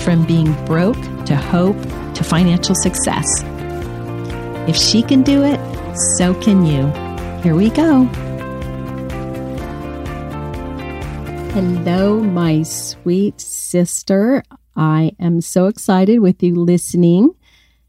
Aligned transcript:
from 0.00 0.24
being 0.26 0.52
broke 0.64 1.00
to 1.26 1.36
hope 1.36 1.80
to 2.14 2.24
financial 2.24 2.74
success. 2.74 3.26
If 4.68 4.76
she 4.76 5.02
can 5.02 5.22
do 5.22 5.42
it, 5.44 5.58
so 6.16 6.34
can 6.34 6.64
you. 6.64 6.86
Here 7.42 7.54
we 7.54 7.70
go. 7.70 8.04
Hello, 11.52 12.20
my 12.20 12.62
sweet 12.62 13.40
sister. 13.40 14.42
I 14.76 15.12
am 15.18 15.40
so 15.40 15.66
excited 15.66 16.20
with 16.20 16.42
you 16.42 16.54
listening 16.54 17.34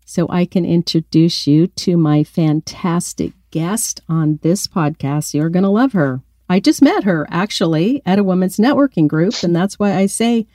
so 0.05 0.25
I 0.29 0.45
can 0.45 0.65
introduce 0.65 1.45
you 1.45 1.67
to 1.67 1.97
my 1.97 2.23
fantastic 2.23 3.33
guest 3.51 4.01
on 4.09 4.39
this 4.41 4.65
podcast. 4.65 5.35
You're 5.35 5.49
going 5.49 5.63
to 5.63 5.69
love 5.69 5.93
her. 5.93 6.21
I 6.49 6.59
just 6.59 6.81
met 6.81 7.03
her 7.03 7.27
actually 7.29 8.01
at 8.07 8.17
a 8.17 8.23
women's 8.23 8.57
networking 8.57 9.07
group, 9.07 9.43
and 9.43 9.55
that's 9.55 9.77
why 9.77 9.93
I 9.93 10.07
say 10.07 10.47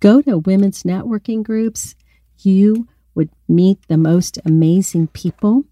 go 0.00 0.20
to 0.22 0.38
women's 0.38 0.82
networking 0.82 1.42
groups. 1.42 1.94
You 2.38 2.88
would 3.14 3.30
meet 3.48 3.78
the 3.88 3.98
most 3.98 4.38
amazing 4.44 5.08
people, 5.08 5.64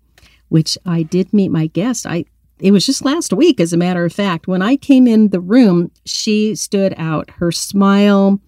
which 0.49 0.79
I 0.85 1.03
did 1.03 1.33
meet 1.33 1.51
my 1.51 1.67
guest. 1.67 2.07
I 2.07 2.25
it 2.61 2.73
was 2.73 2.85
just 2.85 3.05
last 3.05 3.33
week, 3.33 3.61
as 3.61 3.73
a 3.73 3.77
matter 3.77 4.05
of 4.05 4.13
fact. 4.13 4.49
When 4.49 4.63
I 4.63 4.77
came 4.77 5.07
in 5.07 5.29
the 5.29 5.41
room, 5.41 5.93
she 6.05 6.57
stood 6.57 6.93
out. 6.97 7.31
Her 7.31 7.53
smile, 7.53 8.41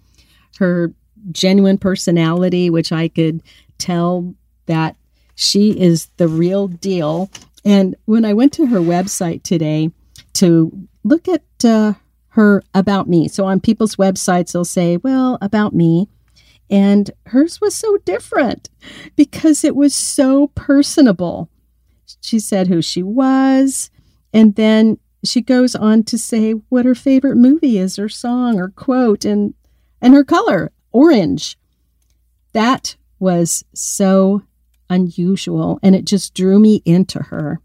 her 0.58 0.92
genuine 1.30 1.78
personality, 1.78 2.70
which 2.70 2.90
I 2.90 3.08
could 3.08 3.40
tell 3.78 4.34
that 4.66 4.96
she 5.36 5.80
is 5.80 6.06
the 6.16 6.28
real 6.28 6.66
deal. 6.68 7.30
And 7.64 7.94
when 8.06 8.24
I 8.24 8.34
went 8.34 8.52
to 8.54 8.66
her 8.66 8.80
website 8.80 9.42
today 9.42 9.90
to 10.34 10.72
look 11.04 11.28
at 11.28 11.42
uh, 11.64 11.94
her 12.30 12.62
about 12.74 13.08
me, 13.08 13.28
so 13.28 13.44
on 13.44 13.60
people's 13.60 13.96
websites, 13.96 14.52
they'll 14.52 14.64
say, 14.64 14.96
well, 14.98 15.38
about 15.40 15.74
me. 15.74 16.08
And 16.70 17.10
hers 17.26 17.60
was 17.60 17.74
so 17.74 17.96
different 17.98 18.70
because 19.16 19.64
it 19.64 19.74
was 19.74 19.94
so 19.94 20.48
personable. 20.48 21.50
She 22.20 22.38
said 22.38 22.68
who 22.68 22.80
she 22.80 23.02
was. 23.02 23.90
And 24.32 24.54
then 24.54 24.98
she 25.24 25.40
goes 25.40 25.74
on 25.74 26.04
to 26.04 26.16
say 26.16 26.52
what 26.68 26.84
her 26.84 26.94
favorite 26.94 27.36
movie 27.36 27.76
is, 27.76 27.98
or 27.98 28.08
song, 28.08 28.58
or 28.58 28.68
quote, 28.68 29.24
and, 29.24 29.54
and 30.00 30.14
her 30.14 30.24
color 30.24 30.70
orange. 30.92 31.58
That 32.52 32.96
was 33.18 33.64
so 33.74 34.42
unusual 34.88 35.78
and 35.82 35.94
it 35.94 36.04
just 36.04 36.34
drew 36.34 36.58
me 36.58 36.82
into 36.84 37.20
her. 37.20 37.60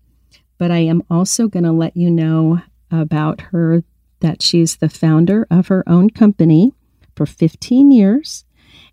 But 0.57 0.71
I 0.71 0.79
am 0.79 1.03
also 1.09 1.47
going 1.47 1.63
to 1.63 1.71
let 1.71 1.97
you 1.97 2.09
know 2.09 2.61
about 2.91 3.41
her 3.41 3.83
that 4.25 4.41
she's 4.41 4.77
the 4.77 4.89
founder 4.89 5.45
of 5.51 5.67
her 5.67 5.87
own 5.87 6.09
company 6.09 6.73
for 7.15 7.27
15 7.27 7.91
years. 7.91 8.43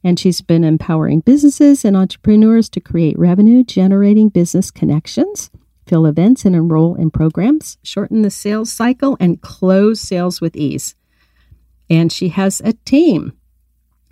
And 0.04 0.20
she's 0.20 0.42
been 0.42 0.62
empowering 0.62 1.20
businesses 1.20 1.86
and 1.86 1.96
entrepreneurs 1.96 2.68
to 2.68 2.80
create 2.80 3.18
revenue 3.18 3.64
generating 3.64 4.28
business 4.28 4.70
connections, 4.70 5.50
fill 5.86 6.04
events 6.04 6.44
and 6.44 6.54
enroll 6.54 6.96
in 6.96 7.10
programs, 7.10 7.78
shorten 7.82 8.20
the 8.20 8.30
sales 8.30 8.70
cycle, 8.70 9.16
and 9.20 9.40
close 9.40 10.02
sales 10.02 10.42
with 10.42 10.54
ease. 10.54 10.96
And 11.88 12.12
she 12.12 12.28
has 12.28 12.60
a 12.62 12.74
team 12.84 13.32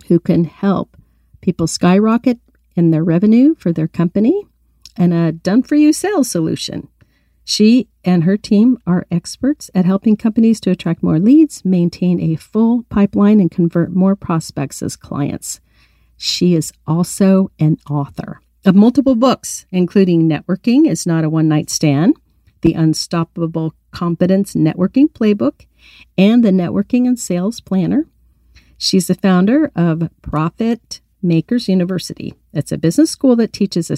who 0.07 0.19
can 0.19 0.45
help 0.45 0.97
people 1.41 1.67
skyrocket 1.67 2.39
in 2.75 2.89
their 2.89 3.03
revenue 3.03 3.53
for 3.59 3.71
their 3.71 3.87
company 3.87 4.47
and 4.97 5.13
a 5.13 5.31
done 5.31 5.61
for 5.61 5.75
you 5.75 5.93
sales 5.93 6.31
solution. 6.31 6.87
She 7.43 7.89
and 8.03 8.23
her 8.23 8.37
team 8.37 8.77
are 8.87 9.05
experts 9.11 9.69
at 9.75 9.85
helping 9.85 10.17
companies 10.17 10.59
to 10.61 10.71
attract 10.71 11.03
more 11.03 11.19
leads, 11.19 11.63
maintain 11.63 12.19
a 12.19 12.35
full 12.35 12.83
pipeline, 12.83 13.39
and 13.39 13.51
convert 13.51 13.91
more 13.91 14.15
prospects 14.15 14.81
as 14.81 14.95
clients. 14.95 15.59
She 16.17 16.55
is 16.55 16.71
also 16.85 17.51
an 17.59 17.77
author 17.89 18.41
of 18.65 18.75
multiple 18.75 19.15
books, 19.15 19.65
including 19.71 20.29
Networking 20.29 20.87
is 20.87 21.05
Not 21.05 21.23
a 21.23 21.29
One 21.29 21.47
Night 21.47 21.69
Stand, 21.69 22.15
The 22.61 22.73
Unstoppable 22.73 23.73
Competence 23.91 24.53
Networking 24.53 25.11
Playbook, 25.11 25.65
and 26.17 26.43
the 26.43 26.51
Networking 26.51 27.07
and 27.07 27.19
Sales 27.19 27.59
Planner. 27.59 28.05
She's 28.77 29.07
the 29.07 29.15
founder 29.15 29.71
of 29.75 30.09
Profit 30.21 31.01
Makers 31.21 31.67
University. 31.67 32.33
It's 32.53 32.71
a 32.71 32.77
business 32.77 33.11
school 33.11 33.35
that 33.35 33.53
teaches 33.53 33.91
a 33.91 33.97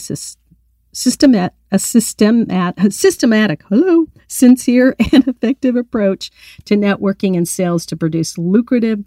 systemat, 0.93 1.51
a 1.71 1.77
systemat, 1.77 2.73
a 2.77 2.91
systematic, 2.91 3.63
hello, 3.69 4.07
sincere 4.27 4.95
and 5.11 5.27
effective 5.27 5.75
approach 5.75 6.31
to 6.65 6.75
networking 6.75 7.35
and 7.35 7.47
sales 7.47 7.85
to 7.87 7.97
produce 7.97 8.37
lucrative 8.37 9.03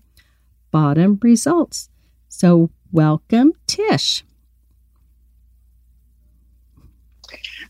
bottom 0.70 1.18
results. 1.22 1.88
So, 2.28 2.70
welcome, 2.92 3.52
Tish. 3.66 4.24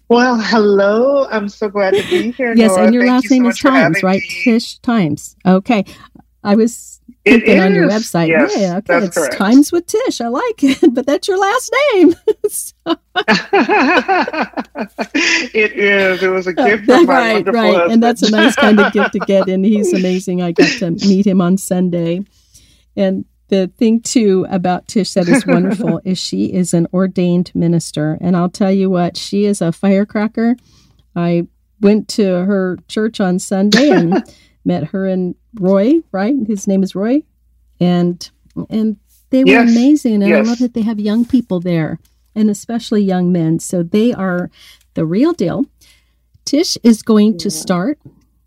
Well, 0.09 0.39
hello. 0.41 1.27
I'm 1.31 1.49
so 1.49 1.69
glad 1.69 1.95
to 1.95 2.03
be 2.09 2.31
here. 2.31 2.55
yes, 2.57 2.71
Nora. 2.71 2.85
and 2.85 2.95
your 2.95 3.03
Thank 3.03 3.13
last 3.13 3.25
you 3.25 3.31
name 3.31 3.45
so 3.45 3.49
is 3.51 3.59
Times, 3.59 4.03
right? 4.03 4.21
Me. 4.21 4.41
Tish 4.45 4.79
Times. 4.79 5.37
Okay. 5.45 5.85
I 6.45 6.55
was 6.55 7.01
thinking 7.27 7.61
on 7.61 7.75
your 7.75 7.89
website. 7.89 8.29
Yes, 8.29 8.55
yeah, 8.57 8.77
okay. 8.79 9.05
It's 9.05 9.17
correct. 9.17 9.37
Times 9.37 9.73
with 9.73 9.87
Tish. 9.87 10.21
I 10.21 10.29
like 10.29 10.63
it, 10.63 10.79
but 10.95 11.07
that's 11.07 11.29
your 11.29 11.39
last 11.39 11.75
name. 11.93 12.15
it 15.55 15.73
is. 15.73 16.23
It 16.23 16.29
was 16.29 16.47
a 16.47 16.53
gift 16.53 16.85
from 16.85 17.07
my 17.07 17.35
right, 17.35 17.47
right, 17.47 17.75
husband. 17.75 17.93
and 17.93 18.03
that's 18.03 18.23
a 18.23 18.31
nice 18.31 18.55
kind 18.55 18.79
of 18.81 18.93
gift 18.93 19.13
to 19.13 19.19
get. 19.21 19.49
And 19.49 19.65
he's 19.65 19.93
amazing. 19.93 20.43
I 20.43 20.53
got 20.53 20.71
to 20.79 20.91
meet 20.91 21.27
him 21.27 21.41
on 21.41 21.59
Sunday, 21.59 22.25
and 22.97 23.25
the 23.49 23.71
thing 23.77 24.01
too 24.01 24.47
about 24.51 24.89
Tish 24.89 25.15
that 25.15 25.29
is 25.29 25.47
wonderful 25.47 26.01
is 26.05 26.19
she 26.19 26.53
is 26.53 26.75
an 26.75 26.87
ordained 26.93 27.53
minister, 27.55 28.19
and 28.21 28.37
I'll 28.37 28.51
tell 28.51 28.73
you 28.73 28.91
what, 28.91 29.17
she 29.17 29.45
is 29.45 29.61
a 29.61 29.73
firecracker. 29.73 30.57
I 31.15 31.47
went 31.81 32.09
to 32.09 32.25
her 32.25 32.79
church 32.89 33.21
on 33.21 33.39
Sunday 33.39 33.91
and 33.91 34.25
met 34.65 34.85
her 34.89 35.07
and 35.07 35.35
Roy, 35.61 36.03
right? 36.13 36.35
His 36.47 36.67
name 36.67 36.83
is 36.83 36.95
Roy, 36.95 37.23
and 37.81 38.29
and 38.71 38.97
they 39.31 39.45
were 39.45 39.51
Yes, 39.51 39.71
amazing, 39.71 40.23
and 40.23 40.29
yes. 40.29 40.47
I 40.47 40.51
love 40.51 40.59
that 40.59 40.75
they 40.75 40.83
have 40.83 41.01
young 41.01 41.25
people 41.25 41.61
there, 41.61 41.99
and 42.35 42.49
especially 42.51 43.03
young 43.03 43.33
men. 43.33 43.59
So 43.59 43.83
they 43.83 44.13
are 44.13 44.51
the 44.95 45.05
real 45.05 45.33
deal. 45.33 45.67
Tish 46.45 46.79
is 46.83 47.03
going 47.03 47.39
to 47.39 47.51
start, 47.51 47.99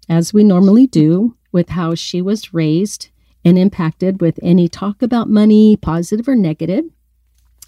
as 0.08 0.34
we 0.34 0.44
normally 0.44 0.88
do, 0.88 1.36
with 1.52 1.70
how 1.70 1.96
she 1.96 2.22
was 2.22 2.54
raised 2.54 3.10
and 3.44 3.58
impacted 3.58 4.22
with 4.22 4.40
any 4.42 4.68
talk 4.68 5.02
about 5.02 5.30
money, 5.30 5.76
positive 5.76 6.28
or 6.28 6.36
negative. 6.36 6.86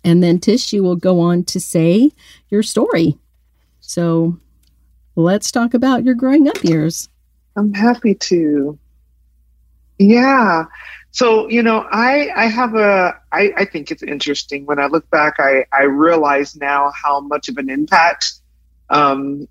And 0.03 0.23
then 0.23 0.39
Tish, 0.39 0.73
you 0.73 0.83
will 0.83 0.95
go 0.95 1.19
on 1.19 1.43
to 1.45 1.59
say 1.59 2.11
your 2.49 2.63
story. 2.63 3.17
So 3.79 4.39
let's 5.15 5.51
talk 5.51 5.73
about 5.73 6.03
your 6.03 6.15
growing 6.15 6.47
up 6.47 6.63
years. 6.63 7.09
I'm 7.55 7.73
happy 7.73 8.15
to. 8.15 8.79
Yeah. 10.01 10.65
So, 11.11 11.49
you 11.49 11.61
know, 11.61 11.85
I 11.91 12.29
I 12.35 12.45
have 12.45 12.75
a 12.75 13.19
I, 13.31 13.53
I 13.57 13.65
think 13.65 13.91
it's 13.91 14.03
interesting. 14.03 14.65
When 14.65 14.79
I 14.79 14.87
look 14.87 15.09
back, 15.09 15.35
I, 15.39 15.65
I 15.71 15.83
realize 15.83 16.55
now 16.55 16.91
how 16.91 17.19
much 17.19 17.49
of 17.49 17.57
an 17.57 17.69
impact 17.69 18.33
um, 18.89 19.47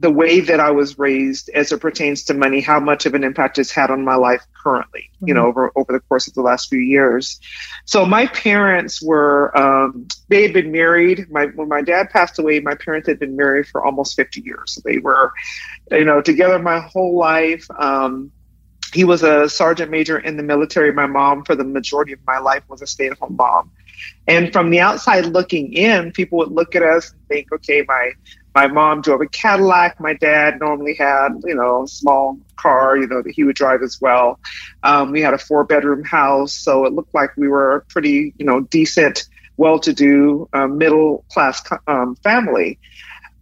the 0.00 0.10
way 0.10 0.40
that 0.40 0.58
I 0.58 0.72
was 0.72 0.98
raised 0.98 1.48
as 1.50 1.70
it 1.70 1.80
pertains 1.80 2.24
to 2.24 2.34
money, 2.34 2.60
how 2.60 2.80
much 2.80 3.06
of 3.06 3.14
an 3.14 3.22
impact 3.22 3.58
it's 3.58 3.70
had 3.70 3.90
on 3.90 4.04
my 4.04 4.16
life 4.16 4.42
currently, 4.60 5.08
you 5.20 5.32
know, 5.32 5.46
over 5.46 5.70
over 5.76 5.92
the 5.92 6.00
course 6.00 6.26
of 6.26 6.34
the 6.34 6.42
last 6.42 6.68
few 6.68 6.80
years. 6.80 7.40
So 7.84 8.04
my 8.04 8.26
parents 8.26 9.00
were 9.00 9.56
um, 9.56 10.08
they 10.28 10.42
had 10.42 10.52
been 10.52 10.72
married. 10.72 11.30
My 11.30 11.46
when 11.46 11.68
my 11.68 11.80
dad 11.80 12.10
passed 12.10 12.40
away, 12.40 12.58
my 12.58 12.74
parents 12.74 13.06
had 13.06 13.20
been 13.20 13.36
married 13.36 13.68
for 13.68 13.84
almost 13.84 14.16
50 14.16 14.40
years. 14.40 14.74
So 14.74 14.82
they 14.84 14.98
were, 14.98 15.32
you 15.92 16.04
know, 16.04 16.20
together 16.20 16.58
my 16.58 16.80
whole 16.80 17.16
life. 17.16 17.66
Um, 17.78 18.32
he 18.94 19.04
was 19.04 19.22
a 19.22 19.48
sergeant 19.48 19.90
major 19.90 20.18
in 20.18 20.36
the 20.36 20.42
military. 20.42 20.92
My 20.92 21.06
mom, 21.06 21.44
for 21.44 21.54
the 21.56 21.64
majority 21.64 22.12
of 22.12 22.20
my 22.26 22.38
life, 22.38 22.62
was 22.68 22.80
a 22.80 22.86
stay 22.86 23.08
at 23.08 23.18
home 23.18 23.36
mom. 23.36 23.72
And 24.26 24.52
from 24.52 24.70
the 24.70 24.80
outside 24.80 25.26
looking 25.26 25.72
in, 25.72 26.12
people 26.12 26.38
would 26.38 26.52
look 26.52 26.74
at 26.74 26.82
us 26.82 27.12
and 27.12 27.20
think, 27.28 27.52
okay, 27.52 27.84
my 27.86 28.12
my 28.54 28.68
mom 28.68 29.02
drove 29.02 29.20
a 29.20 29.26
Cadillac. 29.26 29.98
My 29.98 30.14
dad 30.14 30.60
normally 30.60 30.94
had, 30.94 31.40
you 31.44 31.56
know, 31.56 31.82
a 31.82 31.88
small 31.88 32.38
car, 32.56 32.96
you 32.96 33.08
know, 33.08 33.20
that 33.20 33.32
he 33.32 33.42
would 33.42 33.56
drive 33.56 33.82
as 33.82 34.00
well. 34.00 34.38
Um, 34.84 35.10
we 35.10 35.20
had 35.20 35.34
a 35.34 35.38
four 35.38 35.64
bedroom 35.64 36.04
house, 36.04 36.54
so 36.54 36.84
it 36.84 36.92
looked 36.92 37.12
like 37.12 37.30
we 37.36 37.48
were 37.48 37.76
a 37.76 37.80
pretty, 37.80 38.32
you 38.38 38.46
know, 38.46 38.60
decent 38.60 39.28
well 39.56 39.80
to 39.80 39.92
do, 39.92 40.48
um, 40.52 40.78
middle 40.78 41.24
class 41.32 41.62
um, 41.88 42.14
family. 42.22 42.78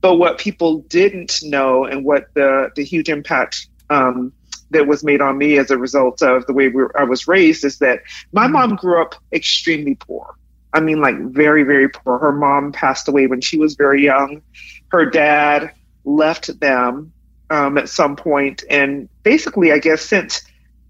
But 0.00 0.16
what 0.16 0.38
people 0.38 0.78
didn't 0.88 1.40
know 1.42 1.84
and 1.84 2.04
what 2.04 2.32
the, 2.34 2.70
the 2.74 2.82
huge 2.82 3.10
impact 3.10 3.68
um, 3.90 4.32
that 4.72 4.86
was 4.86 5.04
made 5.04 5.20
on 5.20 5.38
me 5.38 5.58
as 5.58 5.70
a 5.70 5.78
result 5.78 6.22
of 6.22 6.46
the 6.46 6.52
way 6.52 6.68
we 6.68 6.82
were, 6.82 7.00
I 7.00 7.04
was 7.04 7.28
raised 7.28 7.64
is 7.64 7.78
that 7.78 8.00
my 8.32 8.44
mm-hmm. 8.44 8.52
mom 8.52 8.76
grew 8.76 9.00
up 9.00 9.14
extremely 9.32 9.94
poor. 9.94 10.34
I 10.72 10.80
mean, 10.80 11.00
like 11.00 11.18
very, 11.18 11.62
very 11.62 11.88
poor. 11.88 12.18
Her 12.18 12.32
mom 12.32 12.72
passed 12.72 13.08
away 13.08 13.26
when 13.26 13.40
she 13.40 13.58
was 13.58 13.74
very 13.74 14.02
young. 14.02 14.42
Her 14.88 15.06
dad 15.06 15.72
left 16.04 16.58
them 16.60 17.12
um, 17.50 17.76
at 17.76 17.88
some 17.88 18.16
point, 18.16 18.64
and 18.70 19.08
basically, 19.22 19.72
I 19.72 19.78
guess, 19.78 20.00
sent 20.00 20.42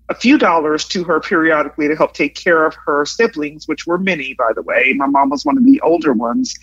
a 0.08 0.14
few 0.14 0.38
dollars 0.38 0.86
to 0.88 1.04
her 1.04 1.20
periodically 1.20 1.88
to 1.88 1.96
help 1.96 2.12
take 2.14 2.34
care 2.34 2.66
of 2.66 2.74
her 2.86 3.04
siblings, 3.06 3.66
which 3.66 3.86
were 3.86 3.98
many, 3.98 4.34
by 4.34 4.52
the 4.54 4.62
way. 4.62 4.92
My 4.94 5.06
mom 5.06 5.30
was 5.30 5.44
one 5.44 5.56
of 5.56 5.64
the 5.64 5.80
older 5.80 6.12
ones. 6.12 6.54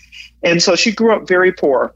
And 0.42 0.62
so 0.62 0.76
she 0.76 0.92
grew 0.92 1.14
up 1.14 1.26
very 1.26 1.52
poor. 1.52 1.94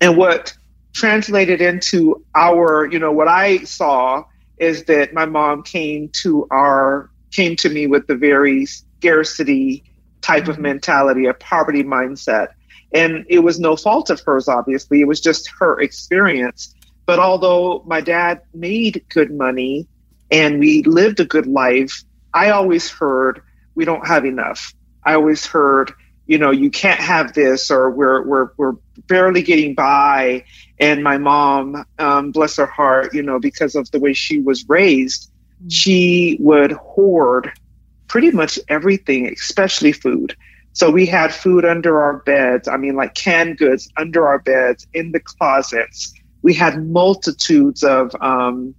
And 0.00 0.16
what 0.16 0.54
translated 0.94 1.60
into 1.60 2.24
our, 2.34 2.86
you 2.86 2.98
know, 2.98 3.12
what 3.12 3.28
I 3.28 3.58
saw 3.58 4.24
is 4.60 4.84
that 4.84 5.12
my 5.12 5.26
mom 5.26 5.62
came 5.62 6.10
to 6.22 6.46
our, 6.50 7.10
came 7.32 7.56
to 7.56 7.68
me 7.68 7.86
with 7.86 8.06
the 8.06 8.14
very 8.14 8.66
scarcity 8.66 9.82
type 10.20 10.46
of 10.48 10.56
mm-hmm. 10.56 10.62
mentality, 10.62 11.26
a 11.26 11.34
poverty 11.34 11.82
mindset. 11.82 12.48
And 12.92 13.24
it 13.28 13.40
was 13.40 13.58
no 13.58 13.76
fault 13.76 14.10
of 14.10 14.20
hers, 14.20 14.48
obviously. 14.48 15.00
It 15.00 15.08
was 15.08 15.20
just 15.20 15.50
her 15.58 15.80
experience. 15.80 16.74
But 17.06 17.18
although 17.18 17.82
my 17.86 18.00
dad 18.00 18.42
made 18.54 19.04
good 19.08 19.32
money 19.32 19.88
and 20.30 20.60
we 20.60 20.82
lived 20.82 21.20
a 21.20 21.24
good 21.24 21.46
life, 21.46 22.04
I 22.34 22.50
always 22.50 22.90
heard 22.90 23.42
we 23.74 23.84
don't 23.84 24.06
have 24.06 24.24
enough. 24.24 24.74
I 25.04 25.14
always 25.14 25.46
heard, 25.46 25.92
you 26.26 26.38
know, 26.38 26.50
you 26.50 26.70
can't 26.70 27.00
have 27.00 27.32
this, 27.32 27.70
or 27.70 27.90
we're 27.90 28.24
we're 28.24 28.50
we're 28.56 28.74
barely 29.08 29.42
getting 29.42 29.74
by. 29.74 30.44
And 30.80 31.04
my 31.04 31.18
mom, 31.18 31.84
um, 31.98 32.32
bless 32.32 32.56
her 32.56 32.66
heart, 32.66 33.14
you 33.14 33.22
know, 33.22 33.38
because 33.38 33.74
of 33.74 33.90
the 33.90 34.00
way 34.00 34.14
she 34.14 34.40
was 34.40 34.66
raised, 34.68 35.30
mm-hmm. 35.30 35.68
she 35.68 36.38
would 36.40 36.72
hoard 36.72 37.52
pretty 38.08 38.30
much 38.30 38.58
everything, 38.68 39.28
especially 39.28 39.92
food. 39.92 40.34
So 40.72 40.90
we 40.90 41.06
had 41.06 41.34
food 41.34 41.64
under 41.64 42.00
our 42.00 42.18
beds. 42.18 42.66
I 42.66 42.76
mean, 42.76 42.96
like 42.96 43.14
canned 43.14 43.58
goods 43.58 43.88
under 43.96 44.26
our 44.26 44.38
beds, 44.38 44.86
in 44.94 45.12
the 45.12 45.20
closets. 45.20 46.14
We 46.42 46.54
had 46.54 46.86
multitudes 46.86 47.82
of 47.84 48.14
um, 48.20 48.74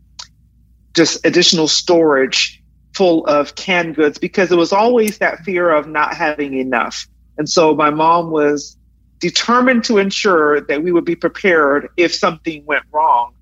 just 0.94 1.26
additional 1.26 1.68
storage 1.68 2.62
full 2.94 3.26
of 3.26 3.56
canned 3.56 3.96
goods 3.96 4.18
because 4.18 4.52
it 4.52 4.58
was 4.58 4.74
always 4.74 5.20
that 5.20 5.40
fear 5.40 5.70
of 5.70 5.88
not 5.88 6.16
having 6.16 6.56
enough. 6.56 7.08
And 7.38 7.48
so 7.50 7.76
my 7.76 7.90
mom 7.90 8.32
was 8.32 8.78
determined 9.22 9.86
to 9.86 10.00
ensure 10.00 10.62
that 10.62 10.84
we 10.84 10.92
would 10.92 11.06
be 11.06 11.16
prepared 11.16 11.90
if 11.96 12.14
something 12.14 12.66
went 12.66 12.84
wrong 12.92 13.34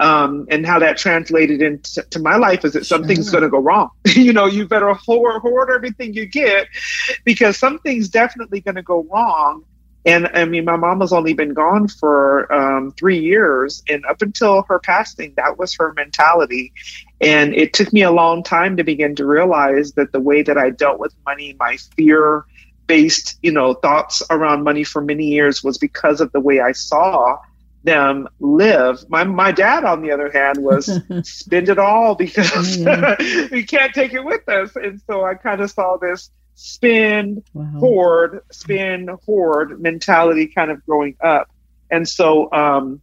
um, 0.00 0.46
and 0.50 0.66
how 0.66 0.78
that 0.78 0.96
translated 0.96 1.60
into 1.62 2.18
my 2.20 2.36
life 2.36 2.64
is 2.64 2.72
that 2.72 2.86
something's 2.86 3.26
sure. 3.26 3.40
going 3.40 3.44
to 3.44 3.50
go 3.50 3.58
wrong. 3.58 3.90
you 4.06 4.32
know, 4.32 4.46
you 4.46 4.66
better 4.66 4.92
hoard, 4.94 5.40
hoard 5.42 5.70
everything 5.70 6.14
you 6.14 6.26
get 6.26 6.68
because 7.24 7.56
something's 7.56 8.08
definitely 8.08 8.60
going 8.60 8.76
to 8.76 8.82
go 8.82 9.06
wrong. 9.12 9.64
And 10.06 10.28
I 10.32 10.46
mean, 10.46 10.64
my 10.64 10.76
mom 10.76 11.00
has 11.00 11.12
only 11.12 11.34
been 11.34 11.52
gone 11.52 11.88
for 11.88 12.50
um, 12.52 12.92
three 12.92 13.18
years, 13.18 13.82
and 13.88 14.06
up 14.06 14.22
until 14.22 14.62
her 14.68 14.78
passing, 14.78 15.34
that 15.36 15.58
was 15.58 15.74
her 15.74 15.92
mentality. 15.92 16.72
And 17.20 17.52
it 17.52 17.74
took 17.74 17.92
me 17.92 18.02
a 18.02 18.10
long 18.10 18.42
time 18.42 18.76
to 18.76 18.84
begin 18.84 19.16
to 19.16 19.26
realize 19.26 19.92
that 19.94 20.12
the 20.12 20.20
way 20.20 20.42
that 20.42 20.56
I 20.56 20.70
dealt 20.70 20.98
with 20.98 21.14
money, 21.26 21.56
my 21.58 21.76
fear 21.96 22.46
based, 22.88 23.38
you 23.42 23.52
know, 23.52 23.74
thoughts 23.74 24.22
around 24.30 24.64
money 24.64 24.82
for 24.82 25.00
many 25.00 25.26
years 25.26 25.62
was 25.62 25.78
because 25.78 26.20
of 26.20 26.32
the 26.32 26.40
way 26.40 26.58
I 26.60 26.72
saw 26.72 27.38
them 27.84 28.28
live. 28.40 29.08
My 29.08 29.22
my 29.22 29.52
dad, 29.52 29.84
on 29.84 30.02
the 30.02 30.10
other 30.10 30.30
hand, 30.32 30.58
was 30.58 30.86
spend 31.22 31.68
it 31.68 31.78
all 31.78 32.16
because 32.16 32.76
yeah. 32.76 33.14
we 33.52 33.62
can't 33.62 33.94
take 33.94 34.12
it 34.12 34.24
with 34.24 34.48
us, 34.48 34.74
and 34.74 35.00
so 35.06 35.24
I 35.24 35.34
kind 35.34 35.60
of 35.60 35.70
saw 35.70 35.96
this 35.96 36.30
spend 36.54 37.44
wow. 37.54 37.64
hoard, 37.78 38.40
spend 38.50 39.10
hoard 39.24 39.80
mentality 39.80 40.48
kind 40.48 40.72
of 40.72 40.84
growing 40.84 41.16
up, 41.20 41.48
and 41.90 42.08
so 42.08 42.50
um, 42.52 43.00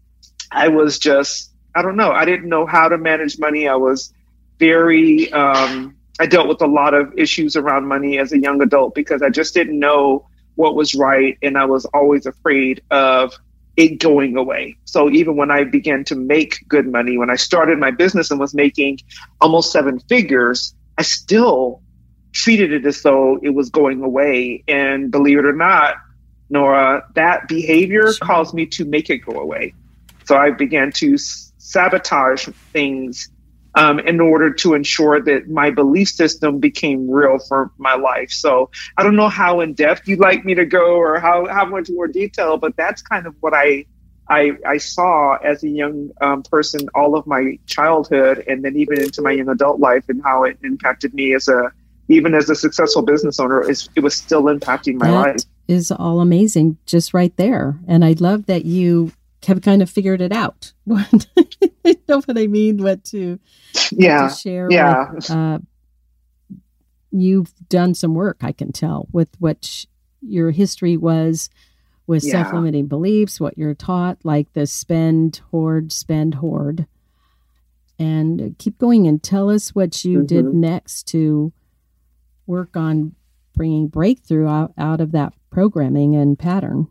I 0.52 0.68
was 0.68 1.00
just 1.00 1.52
I 1.74 1.82
don't 1.82 1.96
know. 1.96 2.12
I 2.12 2.26
didn't 2.26 2.50
know 2.50 2.66
how 2.66 2.90
to 2.90 2.98
manage 2.98 3.40
money. 3.40 3.68
I 3.68 3.76
was 3.76 4.14
very 4.60 5.32
um, 5.32 5.96
I 6.20 6.26
dealt 6.26 6.48
with 6.48 6.62
a 6.62 6.68
lot 6.68 6.94
of 6.94 7.14
issues 7.18 7.56
around 7.56 7.88
money 7.88 8.18
as 8.18 8.32
a 8.32 8.40
young 8.40 8.62
adult 8.62 8.96
because 8.96 9.22
I 9.22 9.30
just 9.30 9.54
didn't 9.54 9.78
know 9.78 10.28
what 10.56 10.76
was 10.76 10.96
right, 10.96 11.38
and 11.42 11.58
I 11.58 11.66
was 11.66 11.86
always 11.86 12.26
afraid 12.26 12.82
of 12.90 13.34
it 13.76 14.00
going 14.00 14.38
away. 14.38 14.78
So 14.86 15.10
even 15.10 15.36
when 15.36 15.52
I 15.52 15.66
began 15.66 16.06
to 16.06 16.16
make 16.16 16.64
good 16.70 16.90
money, 16.90 17.18
when 17.18 17.30
I 17.30 17.36
started 17.36 17.78
my 17.78 17.92
business 17.92 18.32
and 18.32 18.40
was 18.40 18.54
making 18.54 19.00
almost 19.42 19.74
seven 19.74 20.00
figures, 20.00 20.74
I 20.98 21.02
still 21.02 21.82
treated 22.32 22.72
it 22.72 22.86
as 22.86 23.02
though 23.02 23.38
it 23.44 23.50
was 23.50 23.70
going 23.70 24.02
away. 24.02 24.64
And 24.68 25.12
believe 25.12 25.40
it 25.40 25.46
or 25.46 25.54
not, 25.54 25.96
Nora, 26.50 27.06
that 27.16 27.50
behavior 27.50 28.14
caused 28.22 28.54
me 28.54 28.66
to 28.68 28.86
make 28.86 29.10
it 29.10 29.20
go 29.20 29.40
away. 29.40 29.74
So 30.24 30.38
I 30.38 30.52
began 30.52 30.92
to 30.94 31.18
sabotage 31.18 32.48
things 32.72 33.30
um, 33.76 34.00
in 34.00 34.20
order 34.20 34.52
to 34.52 34.74
ensure 34.74 35.22
that 35.22 35.50
my 35.50 35.70
belief 35.70 36.10
system 36.10 36.60
became 36.60 37.10
real 37.10 37.38
for 37.40 37.72
my 37.78 37.96
life. 37.96 38.32
So 38.32 38.70
I 38.98 39.04
don't 39.04 39.16
know 39.16 39.30
how 39.30 39.60
in 39.60 39.74
depth 39.74 40.08
you'd 40.08 40.20
like 40.20 40.46
me 40.46 40.56
to 40.56 40.66
go 40.66 40.96
or 40.96 41.20
how, 41.20 41.46
how 41.48 41.66
much 41.66 41.90
more 41.90 42.08
detail, 42.08 42.58
but 42.58 42.76
that's 42.78 43.02
kind 43.02 43.28
of 43.28 43.36
what 43.42 43.54
I 43.54 43.86
I, 44.28 44.54
I 44.68 44.78
saw 44.78 45.36
as 45.36 45.64
a 45.64 45.70
young 45.70 46.10
um, 46.20 46.42
person 46.42 46.90
all 46.96 47.16
of 47.16 47.28
my 47.28 47.60
childhood 47.68 48.44
and 48.48 48.66
then 48.66 48.76
even 48.76 49.00
into 49.00 49.22
my 49.22 49.32
young 49.32 49.50
adult 49.50 49.80
life 49.80 50.06
and 50.10 50.22
how 50.24 50.44
it 50.44 50.58
impacted 50.64 51.14
me 51.14 51.36
as 51.36 51.48
a 51.48 51.72
even 52.08 52.34
as 52.34 52.50
a 52.50 52.56
successful 52.56 53.04
business 53.04 53.40
owner 53.40 53.70
is 53.70 53.88
it 53.96 54.00
was 54.00 54.16
still 54.16 54.44
impacting 54.44 54.96
my 54.96 55.12
that 55.12 55.14
life 55.14 55.42
is 55.68 55.92
all 55.92 56.22
amazing 56.22 56.78
just 56.88 57.14
right 57.14 57.38
there 57.38 57.80
and 57.88 58.04
i 58.04 58.14
love 58.14 58.48
that 58.48 58.66
you 58.66 59.12
have 59.46 59.62
kind 59.62 59.82
of 59.82 59.90
figured 59.90 60.22
it 60.22 60.32
out. 60.32 60.74
You 61.86 61.96
know 62.08 62.22
what 62.26 62.38
i 62.38 62.48
mean? 62.48 62.82
What 62.82 63.04
to 63.06 63.40
yeah 63.92 64.28
to 64.28 64.34
share 64.34 64.68
yeah. 64.72 65.12
with, 65.12 65.30
uh, 65.30 65.60
you've 67.12 67.54
done 67.70 67.94
some 67.94 68.16
work 68.16 68.38
i 68.42 68.52
can 68.52 68.72
tell 68.72 69.08
with 69.12 69.30
what 69.38 69.64
sh- 69.64 69.86
your 70.22 70.50
history 70.50 70.98
was 70.98 71.50
with 72.08 72.24
yeah. 72.24 72.32
self-limiting 72.32 72.88
beliefs 72.88 73.40
what 73.40 73.58
you're 73.58 73.76
taught 73.76 74.18
like 74.24 74.52
the 74.54 74.68
spend 74.68 75.42
hoard 75.52 75.92
spend 75.92 76.36
hoard. 76.36 76.88
And 77.98 78.56
keep 78.58 78.78
going 78.78 79.08
and 79.08 79.24
tell 79.24 79.50
us 79.50 79.74
what 79.74 80.04
you 80.04 80.18
mm-hmm. 80.20 80.26
did 80.26 80.46
next 80.54 81.04
to 81.10 81.54
work 82.46 82.76
on 82.76 83.16
bringing 83.56 83.88
breakthrough 83.88 84.48
out, 84.48 84.74
out 84.78 85.00
of 85.00 85.14
that 85.14 85.34
programming 85.50 86.14
and 86.16 86.38
pattern 86.38 86.88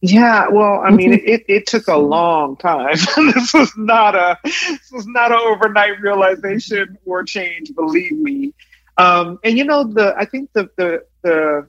yeah, 0.00 0.48
well, 0.48 0.80
I 0.84 0.90
mean, 0.90 1.12
it, 1.24 1.44
it 1.48 1.66
took 1.66 1.88
a 1.88 1.96
long 1.96 2.56
time. 2.56 2.96
this 3.16 3.52
was 3.52 3.72
not 3.76 4.14
a 4.14 4.38
this 4.44 4.90
was 4.92 5.06
not 5.06 5.32
an 5.32 5.38
overnight 5.38 6.00
realization 6.00 6.98
or 7.04 7.24
change. 7.24 7.74
Believe 7.74 8.12
me. 8.12 8.52
Um, 8.96 9.38
and 9.44 9.56
you 9.56 9.64
know, 9.64 9.84
the 9.84 10.14
I 10.16 10.24
think 10.24 10.50
the 10.52 10.68
the 10.76 11.04
the 11.22 11.68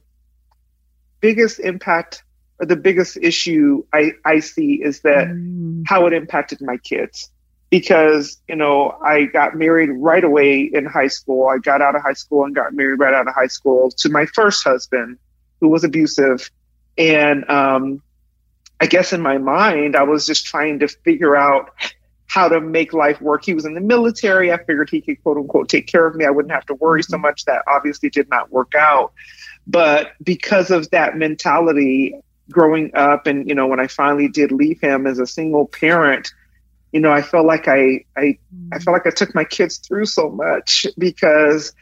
biggest 1.21 1.59
impact 1.59 2.24
or 2.59 2.65
the 2.65 2.75
biggest 2.75 3.17
issue 3.17 3.83
I 3.93 4.12
I 4.25 4.39
see 4.39 4.81
is 4.83 5.01
that 5.01 5.27
mm. 5.27 5.83
how 5.88 6.05
it 6.05 6.13
impacted 6.13 6.62
my 6.62 6.77
kids 6.77 7.29
because 7.69 8.39
you 8.48 8.55
know 8.55 8.98
I 9.03 9.25
got 9.25 9.55
married 9.55 9.89
right 9.89 10.24
away 10.24 10.62
in 10.62 10.86
high 10.86 11.07
school. 11.07 11.48
I 11.48 11.57
got 11.57 11.81
out 11.81 11.95
of 11.95 12.01
high 12.01 12.13
school 12.13 12.45
and 12.45 12.53
got 12.53 12.74
married 12.74 13.00
right 13.00 13.13
out 13.13 13.27
of 13.27 13.33
high 13.33 13.48
school 13.48 13.91
to 13.98 14.09
my 14.09 14.25
first 14.27 14.63
husband, 14.63 15.17
who 15.62 15.69
was 15.69 15.83
abusive, 15.83 16.50
and 16.98 17.48
um, 17.50 18.01
I 18.81 18.86
guess 18.86 19.13
in 19.13 19.21
my 19.21 19.38
mind, 19.38 19.95
I 19.95 20.03
was 20.03 20.25
just 20.25 20.45
trying 20.45 20.79
to 20.79 20.88
figure 20.88 21.36
out 21.36 21.71
how 22.27 22.48
to 22.48 22.62
make 22.62 22.93
life 22.93 23.19
work. 23.21 23.43
He 23.43 23.53
was 23.53 23.65
in 23.65 23.74
the 23.74 23.81
military. 23.81 24.53
I 24.53 24.57
figured 24.57 24.89
he 24.89 25.01
could 25.01 25.21
quote 25.24 25.38
unquote 25.38 25.67
take 25.67 25.88
care 25.88 26.05
of 26.05 26.15
me. 26.15 26.25
I 26.25 26.29
wouldn't 26.29 26.53
have 26.53 26.65
to 26.67 26.75
worry 26.75 27.03
so 27.03 27.15
mm-hmm. 27.15 27.24
much. 27.24 27.45
That 27.45 27.63
obviously 27.67 28.09
did 28.09 28.29
not 28.29 28.51
work 28.51 28.75
out. 28.75 29.13
But 29.67 30.13
because 30.24 30.71
of 30.71 30.89
that 30.91 31.17
mentality 31.17 32.15
growing 32.50 32.91
up 32.95 33.27
and, 33.27 33.48
you 33.48 33.55
know, 33.55 33.67
when 33.67 33.79
I 33.79 33.88
finally 33.88 34.27
did 34.27 34.51
leave 34.51 34.79
him 34.79 35.05
as 35.05 35.19
a 35.19 35.27
single 35.27 35.67
parent, 35.67 36.31
you 36.91 37.00
know, 37.00 37.12
I 37.12 37.21
felt 37.21 37.45
like 37.45 37.67
I, 37.67 38.05
I, 38.15 38.38
I 38.71 38.79
felt 38.79 38.93
like 38.93 39.05
I 39.05 39.12
took 39.12 39.36
my 39.36 39.43
kids 39.43 39.77
through 39.77 40.05
so 40.05 40.29
much 40.29 40.88
because 40.98 41.74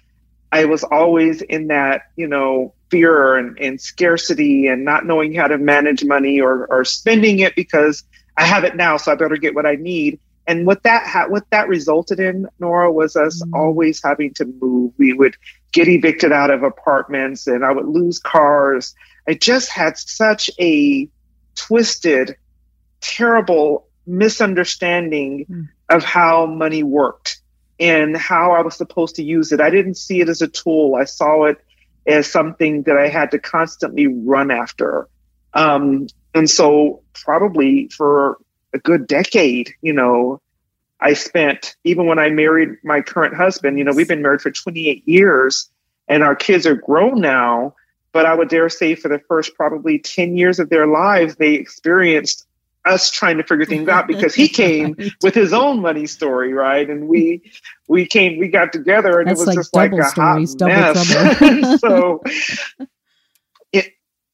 I 0.51 0.65
was 0.65 0.83
always 0.83 1.41
in 1.41 1.67
that, 1.67 2.03
you 2.15 2.27
know, 2.27 2.73
fear 2.89 3.35
and, 3.37 3.57
and 3.59 3.79
scarcity 3.81 4.67
and 4.67 4.85
not 4.85 5.05
knowing 5.05 5.33
how 5.33 5.47
to 5.47 5.57
manage 5.57 6.03
money 6.03 6.39
or, 6.41 6.65
or 6.67 6.85
spending 6.85 7.39
it 7.39 7.55
because 7.55 8.03
I 8.37 8.45
have 8.45 8.63
it 8.63 8.75
now, 8.75 8.97
so 8.97 9.11
I 9.11 9.15
better 9.15 9.37
get 9.37 9.55
what 9.55 9.65
I 9.65 9.75
need. 9.75 10.19
and 10.47 10.65
what 10.65 10.83
that 10.83 11.05
ha- 11.05 11.27
what 11.27 11.49
that 11.51 11.67
resulted 11.67 12.19
in, 12.19 12.47
Nora, 12.59 12.91
was 12.91 13.15
us 13.15 13.43
mm. 13.43 13.51
always 13.53 14.01
having 14.03 14.33
to 14.35 14.45
move. 14.45 14.93
We 14.97 15.13
would 15.13 15.35
get 15.73 15.87
evicted 15.89 16.31
out 16.31 16.49
of 16.49 16.63
apartments, 16.63 17.47
and 17.47 17.65
I 17.65 17.71
would 17.71 17.85
lose 17.85 18.17
cars. 18.17 18.95
I 19.27 19.33
just 19.33 19.69
had 19.69 19.97
such 19.97 20.49
a 20.59 21.09
twisted, 21.55 22.37
terrible 23.01 23.87
misunderstanding 24.07 25.45
mm. 25.49 25.69
of 25.89 26.03
how 26.03 26.45
money 26.45 26.81
worked 26.81 27.41
and 27.79 28.15
how 28.15 28.53
I 28.53 28.61
was 28.61 28.75
supposed 28.75 29.15
to 29.17 29.23
use 29.23 29.51
it. 29.51 29.59
I 29.59 29.69
didn't 29.69 29.95
see 29.95 30.21
it 30.21 30.29
as 30.29 30.41
a 30.41 30.47
tool. 30.47 30.95
I 30.95 31.03
saw 31.03 31.43
it 31.43 31.57
as 32.07 32.31
something 32.31 32.83
that 32.83 32.97
I 32.97 33.09
had 33.09 33.31
to 33.31 33.39
constantly 33.39 34.07
run 34.07 34.49
after. 34.49 35.07
Um, 35.53 36.07
and 36.33 36.49
so, 36.49 37.03
probably 37.13 37.89
for 37.89 38.37
a 38.73 38.79
good 38.79 39.07
decade, 39.07 39.73
you 39.81 39.93
know, 39.93 40.41
I 40.99 41.13
spent, 41.13 41.75
even 41.83 42.05
when 42.05 42.19
I 42.19 42.29
married 42.29 42.69
my 42.83 43.01
current 43.01 43.35
husband, 43.35 43.77
you 43.77 43.83
know, 43.83 43.91
we've 43.93 44.07
been 44.07 44.21
married 44.21 44.41
for 44.41 44.51
28 44.51 45.07
years 45.07 45.69
and 46.07 46.23
our 46.23 46.35
kids 46.35 46.65
are 46.65 46.75
grown 46.75 47.21
now. 47.21 47.75
But 48.13 48.25
I 48.25 48.33
would 48.33 48.49
dare 48.49 48.69
say 48.69 48.95
for 48.95 49.09
the 49.09 49.19
first 49.27 49.53
probably 49.55 49.99
10 49.99 50.37
years 50.37 50.59
of 50.59 50.69
their 50.69 50.87
lives, 50.87 51.35
they 51.35 51.53
experienced 51.53 52.47
us 52.85 53.11
trying 53.11 53.37
to 53.37 53.43
figure 53.43 53.65
things 53.65 53.87
out 53.89 54.07
because 54.07 54.33
he 54.33 54.47
came 54.47 54.95
with 55.21 55.35
his 55.35 55.53
own 55.53 55.81
money 55.81 56.07
story, 56.07 56.53
right? 56.53 56.89
And 56.89 57.07
we 57.07 57.51
we 57.87 58.05
came, 58.05 58.37
we 58.37 58.49
got 58.49 58.73
together, 58.73 59.19
and 59.19 59.29
That's 59.29 59.41
it 59.41 59.47
was 59.47 59.47
like 59.47 59.57
just 59.57 59.75
like 59.75 59.91
a 59.93 60.03
stories, 60.09 60.55
hot 60.59 61.39
mess. 61.41 61.79
so 61.81 62.21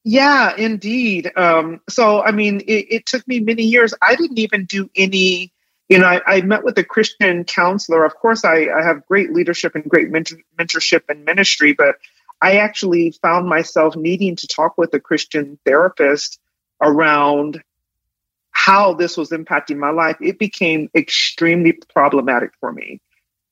yeah, 0.04 0.54
indeed. 0.56 1.32
Um, 1.34 1.80
so, 1.88 2.22
I 2.22 2.30
mean, 2.30 2.60
it, 2.60 2.86
it, 2.90 3.06
took 3.06 3.26
me 3.26 3.40
many 3.40 3.62
years. 3.62 3.94
I 4.02 4.14
didn't 4.16 4.38
even 4.38 4.66
do 4.66 4.90
any, 4.94 5.50
you 5.88 5.98
know, 5.98 6.04
I, 6.04 6.20
I 6.26 6.40
met 6.42 6.62
with 6.62 6.76
a 6.76 6.84
Christian 6.84 7.44
counselor. 7.44 8.04
Of 8.04 8.14
course, 8.16 8.44
I, 8.44 8.66
I 8.66 8.84
have 8.84 9.06
great 9.06 9.32
leadership 9.32 9.74
and 9.74 9.84
great 9.84 10.10
mentor, 10.10 10.36
mentorship 10.58 11.04
and 11.08 11.24
ministry, 11.24 11.72
but 11.72 11.96
I 12.42 12.58
actually 12.58 13.12
found 13.22 13.48
myself 13.48 13.96
needing 13.96 14.36
to 14.36 14.46
talk 14.46 14.76
with 14.76 14.92
a 14.92 15.00
Christian 15.00 15.58
therapist 15.64 16.38
around 16.82 17.62
how 18.50 18.92
this 18.92 19.16
was 19.16 19.30
impacting 19.30 19.78
my 19.78 19.90
life. 19.90 20.18
It 20.20 20.38
became 20.38 20.90
extremely 20.94 21.72
problematic 21.94 22.50
for 22.60 22.72
me. 22.72 23.00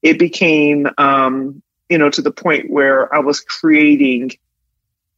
It 0.02 0.18
became, 0.18 0.88
um, 0.98 1.62
you 1.88 1.98
know, 1.98 2.10
to 2.10 2.22
the 2.22 2.32
point 2.32 2.70
where 2.70 3.12
I 3.14 3.20
was 3.20 3.40
creating 3.40 4.32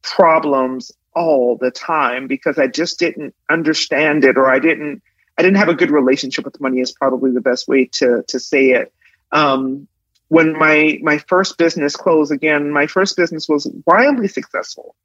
problems 0.01 0.91
all 1.15 1.57
the 1.57 1.71
time 1.71 2.27
because 2.27 2.59
I 2.59 2.67
just 2.67 2.99
didn't 2.99 3.33
understand 3.49 4.23
it 4.23 4.37
or 4.37 4.49
I 4.49 4.59
didn't 4.59 5.01
I 5.37 5.41
didn't 5.41 5.57
have 5.57 5.69
a 5.69 5.73
good 5.73 5.91
relationship 5.91 6.45
with 6.45 6.61
money 6.61 6.79
is 6.79 6.91
probably 6.91 7.31
the 7.31 7.41
best 7.41 7.67
way 7.67 7.85
to 7.93 8.23
to 8.27 8.39
say 8.39 8.71
it. 8.71 8.93
Um, 9.31 9.87
when 10.29 10.57
my 10.57 10.99
my 11.01 11.17
first 11.17 11.57
business 11.57 11.95
closed 11.95 12.31
again, 12.31 12.71
my 12.71 12.87
first 12.87 13.17
business 13.17 13.47
was 13.47 13.69
wildly 13.85 14.27
successful, 14.27 14.95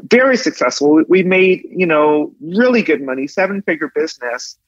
very 0.00 0.36
successful. 0.36 1.02
We 1.08 1.22
made 1.22 1.66
you 1.70 1.86
know 1.86 2.32
really 2.40 2.82
good 2.82 3.02
money, 3.02 3.26
seven 3.26 3.62
figure 3.62 3.90
business. 3.94 4.58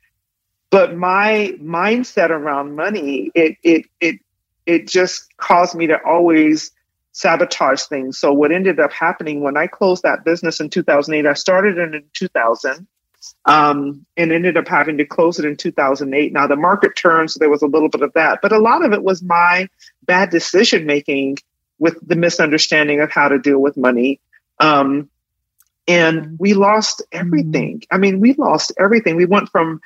But 0.70 0.96
my 0.96 1.56
mindset 1.60 2.30
around 2.30 2.76
money, 2.76 3.30
it 3.34 3.56
it 3.62 3.86
it 4.00 4.20
it 4.68 4.86
just 4.86 5.34
caused 5.38 5.74
me 5.74 5.86
to 5.86 5.98
always 6.04 6.70
sabotage 7.12 7.82
things. 7.84 8.18
So 8.18 8.34
what 8.34 8.52
ended 8.52 8.78
up 8.78 8.92
happening 8.92 9.40
when 9.40 9.56
I 9.56 9.66
closed 9.66 10.02
that 10.02 10.24
business 10.26 10.60
in 10.60 10.68
2008, 10.68 11.26
I 11.26 11.32
started 11.32 11.78
it 11.78 11.94
in 11.94 12.04
2000 12.12 12.86
um, 13.46 14.04
and 14.18 14.30
ended 14.30 14.58
up 14.58 14.68
having 14.68 14.98
to 14.98 15.06
close 15.06 15.38
it 15.38 15.46
in 15.46 15.56
2008. 15.56 16.34
Now 16.34 16.46
the 16.46 16.54
market 16.54 16.94
turned, 16.96 17.30
so 17.30 17.38
there 17.38 17.48
was 17.48 17.62
a 17.62 17.66
little 17.66 17.88
bit 17.88 18.02
of 18.02 18.12
that, 18.12 18.40
but 18.42 18.52
a 18.52 18.58
lot 18.58 18.84
of 18.84 18.92
it 18.92 19.02
was 19.02 19.22
my 19.22 19.68
bad 20.04 20.28
decision 20.28 20.84
making 20.84 21.38
with 21.78 21.96
the 22.06 22.16
misunderstanding 22.16 23.00
of 23.00 23.10
how 23.10 23.28
to 23.28 23.38
deal 23.38 23.58
with 23.58 23.76
money. 23.76 24.20
Um, 24.60 25.08
and 25.88 26.38
we 26.38 26.52
lost 26.52 27.00
everything. 27.10 27.84
I 27.90 27.96
mean, 27.96 28.20
we 28.20 28.34
lost 28.34 28.72
everything. 28.78 29.16
We 29.16 29.24
went 29.24 29.48
from 29.48 29.80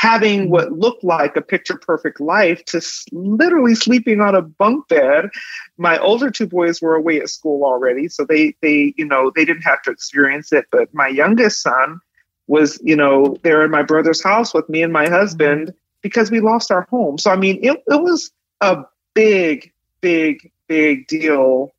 having 0.00 0.48
what 0.48 0.72
looked 0.72 1.04
like 1.04 1.36
a 1.36 1.42
picture 1.42 1.76
perfect 1.76 2.22
life 2.22 2.64
to 2.64 2.80
literally 3.12 3.74
sleeping 3.74 4.22
on 4.22 4.34
a 4.34 4.40
bunk 4.40 4.88
bed. 4.88 5.28
My 5.76 5.98
older 5.98 6.30
two 6.30 6.46
boys 6.46 6.80
were 6.80 6.94
away 6.94 7.20
at 7.20 7.28
school 7.28 7.64
already, 7.64 8.08
so 8.08 8.24
they 8.24 8.54
they 8.62 8.94
you 8.96 9.04
know 9.04 9.30
they 9.36 9.44
didn't 9.44 9.64
have 9.64 9.82
to 9.82 9.90
experience 9.90 10.54
it. 10.54 10.64
But 10.72 10.94
my 10.94 11.06
youngest 11.06 11.60
son 11.60 12.00
was 12.46 12.80
you 12.82 12.96
know 12.96 13.36
there 13.42 13.62
in 13.62 13.70
my 13.70 13.82
brother's 13.82 14.22
house 14.22 14.54
with 14.54 14.66
me 14.70 14.82
and 14.82 14.90
my 14.90 15.06
husband 15.06 15.74
because 16.00 16.30
we 16.30 16.40
lost 16.40 16.70
our 16.70 16.86
home. 16.90 17.18
So 17.18 17.30
I 17.30 17.36
mean 17.36 17.58
it 17.62 17.84
it 17.86 18.00
was 18.00 18.32
a 18.62 18.78
big 19.12 19.70
big 20.00 20.50
big 20.66 21.08
deal. 21.08 21.74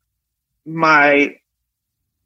My 0.64 1.34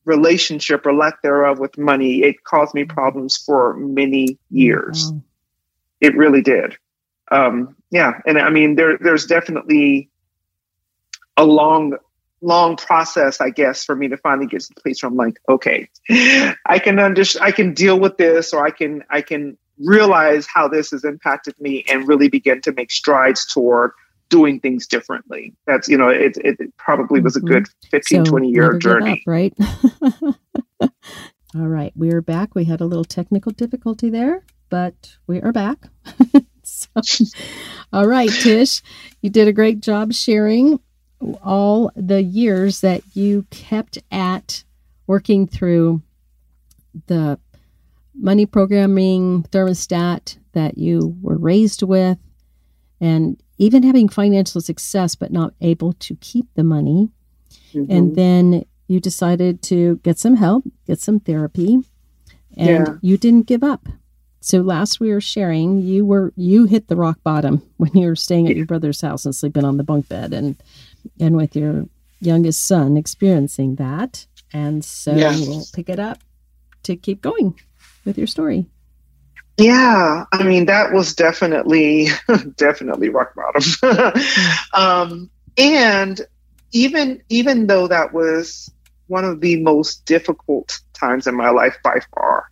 relationship 0.04 0.84
or 0.84 0.92
lack 0.92 1.22
thereof 1.22 1.58
with 1.58 1.78
money 1.78 2.22
it 2.22 2.44
caused 2.44 2.74
me 2.74 2.84
problems 2.84 3.38
for 3.38 3.78
many 3.78 4.36
years. 4.50 5.10
Wow. 5.10 5.22
It 6.00 6.16
really 6.16 6.42
did. 6.42 6.76
Um, 7.30 7.76
yeah, 7.90 8.20
and 8.26 8.38
I 8.38 8.50
mean, 8.50 8.76
there 8.76 8.98
there's 8.98 9.26
definitely 9.26 10.10
a 11.36 11.44
long 11.44 11.96
long 12.42 12.76
process, 12.76 13.40
I 13.40 13.50
guess, 13.50 13.84
for 13.84 13.96
me 13.96 14.08
to 14.08 14.16
finally 14.16 14.46
get 14.46 14.60
to 14.60 14.68
the 14.74 14.80
place 14.80 15.02
where 15.02 15.10
I'm 15.10 15.16
like, 15.16 15.38
okay, 15.48 15.88
I 16.66 16.78
can 16.78 16.98
under 16.98 17.22
I 17.40 17.50
can 17.50 17.74
deal 17.74 17.98
with 17.98 18.16
this, 18.16 18.52
or 18.52 18.64
I 18.64 18.70
can 18.70 19.02
I 19.10 19.22
can 19.22 19.58
realize 19.78 20.46
how 20.46 20.68
this 20.68 20.90
has 20.90 21.04
impacted 21.04 21.54
me 21.60 21.84
and 21.88 22.08
really 22.08 22.28
begin 22.28 22.60
to 22.62 22.72
make 22.72 22.90
strides 22.90 23.44
toward 23.46 23.92
doing 24.28 24.60
things 24.60 24.86
differently. 24.86 25.54
That's, 25.66 25.88
you 25.88 25.98
know, 25.98 26.08
it, 26.08 26.36
it, 26.38 26.58
probably 26.78 27.20
was 27.20 27.36
a 27.36 27.40
good 27.40 27.64
mm-hmm. 27.64 27.88
15, 27.90 28.24
so 28.24 28.30
20 28.30 28.48
year 28.50 28.78
journey. 28.78 29.12
Up, 29.12 29.18
right? 29.26 29.54
All 31.54 31.68
right. 31.68 31.92
We're 31.94 32.22
back. 32.22 32.54
We 32.54 32.64
had 32.64 32.80
a 32.80 32.86
little 32.86 33.04
technical 33.04 33.52
difficulty 33.52 34.10
there 34.10 34.44
but 34.68 35.16
we 35.26 35.40
are 35.40 35.52
back. 35.52 35.78
so, 36.62 36.88
all 37.92 38.06
right, 38.06 38.30
Tish, 38.30 38.82
you 39.22 39.30
did 39.30 39.48
a 39.48 39.52
great 39.52 39.80
job 39.80 40.12
sharing 40.12 40.80
all 41.42 41.90
the 41.96 42.22
years 42.22 42.80
that 42.80 43.02
you 43.14 43.46
kept 43.50 43.98
at 44.10 44.64
working 45.06 45.46
through 45.46 46.02
the 47.06 47.38
money 48.14 48.46
programming 48.46 49.42
thermostat 49.44 50.38
that 50.52 50.78
you 50.78 51.16
were 51.20 51.36
raised 51.36 51.82
with 51.82 52.18
and 53.00 53.42
even 53.58 53.82
having 53.82 54.08
financial 54.08 54.60
success 54.60 55.14
but 55.14 55.30
not 55.30 55.52
able 55.60 55.92
to 55.94 56.16
keep 56.16 56.46
the 56.54 56.64
money 56.64 57.10
mm-hmm. 57.74 57.90
and 57.90 58.16
then 58.16 58.64
you 58.88 59.00
decided 59.00 59.60
to 59.62 59.96
get 59.96 60.18
some 60.18 60.36
help 60.36 60.64
get 60.86 60.98
some 60.98 61.20
therapy 61.20 61.78
and 62.56 62.86
yeah. 62.86 62.94
you 63.02 63.18
didn't 63.18 63.46
give 63.46 63.62
up 63.62 63.86
so 64.46 64.60
last 64.60 65.00
we 65.00 65.10
were 65.10 65.20
sharing, 65.20 65.82
you 65.82 66.06
were 66.06 66.32
you 66.36 66.66
hit 66.66 66.86
the 66.86 66.94
rock 66.94 67.18
bottom 67.24 67.68
when 67.78 67.90
you 67.94 68.06
were 68.06 68.14
staying 68.14 68.48
at 68.48 68.54
your 68.54 68.64
brother's 68.64 69.00
house 69.00 69.24
and 69.24 69.34
sleeping 69.34 69.64
on 69.64 69.76
the 69.76 69.82
bunk 69.82 70.08
bed, 70.08 70.32
and 70.32 70.54
and 71.18 71.34
with 71.36 71.56
your 71.56 71.86
youngest 72.20 72.64
son 72.64 72.96
experiencing 72.96 73.74
that. 73.74 74.24
And 74.52 74.84
so 74.84 75.14
yeah. 75.16 75.32
we'll 75.32 75.64
pick 75.74 75.88
it 75.88 75.98
up 75.98 76.20
to 76.84 76.94
keep 76.94 77.22
going 77.22 77.58
with 78.04 78.16
your 78.16 78.28
story. 78.28 78.66
Yeah, 79.58 80.26
I 80.32 80.44
mean 80.44 80.66
that 80.66 80.92
was 80.92 81.12
definitely 81.12 82.06
definitely 82.56 83.08
rock 83.08 83.34
bottom. 83.34 84.22
um, 84.74 85.28
and 85.58 86.20
even 86.70 87.20
even 87.28 87.66
though 87.66 87.88
that 87.88 88.12
was 88.12 88.70
one 89.08 89.24
of 89.24 89.40
the 89.40 89.60
most 89.60 90.04
difficult 90.04 90.78
times 90.92 91.26
in 91.26 91.34
my 91.34 91.50
life 91.50 91.76
by 91.82 91.98
far, 92.14 92.48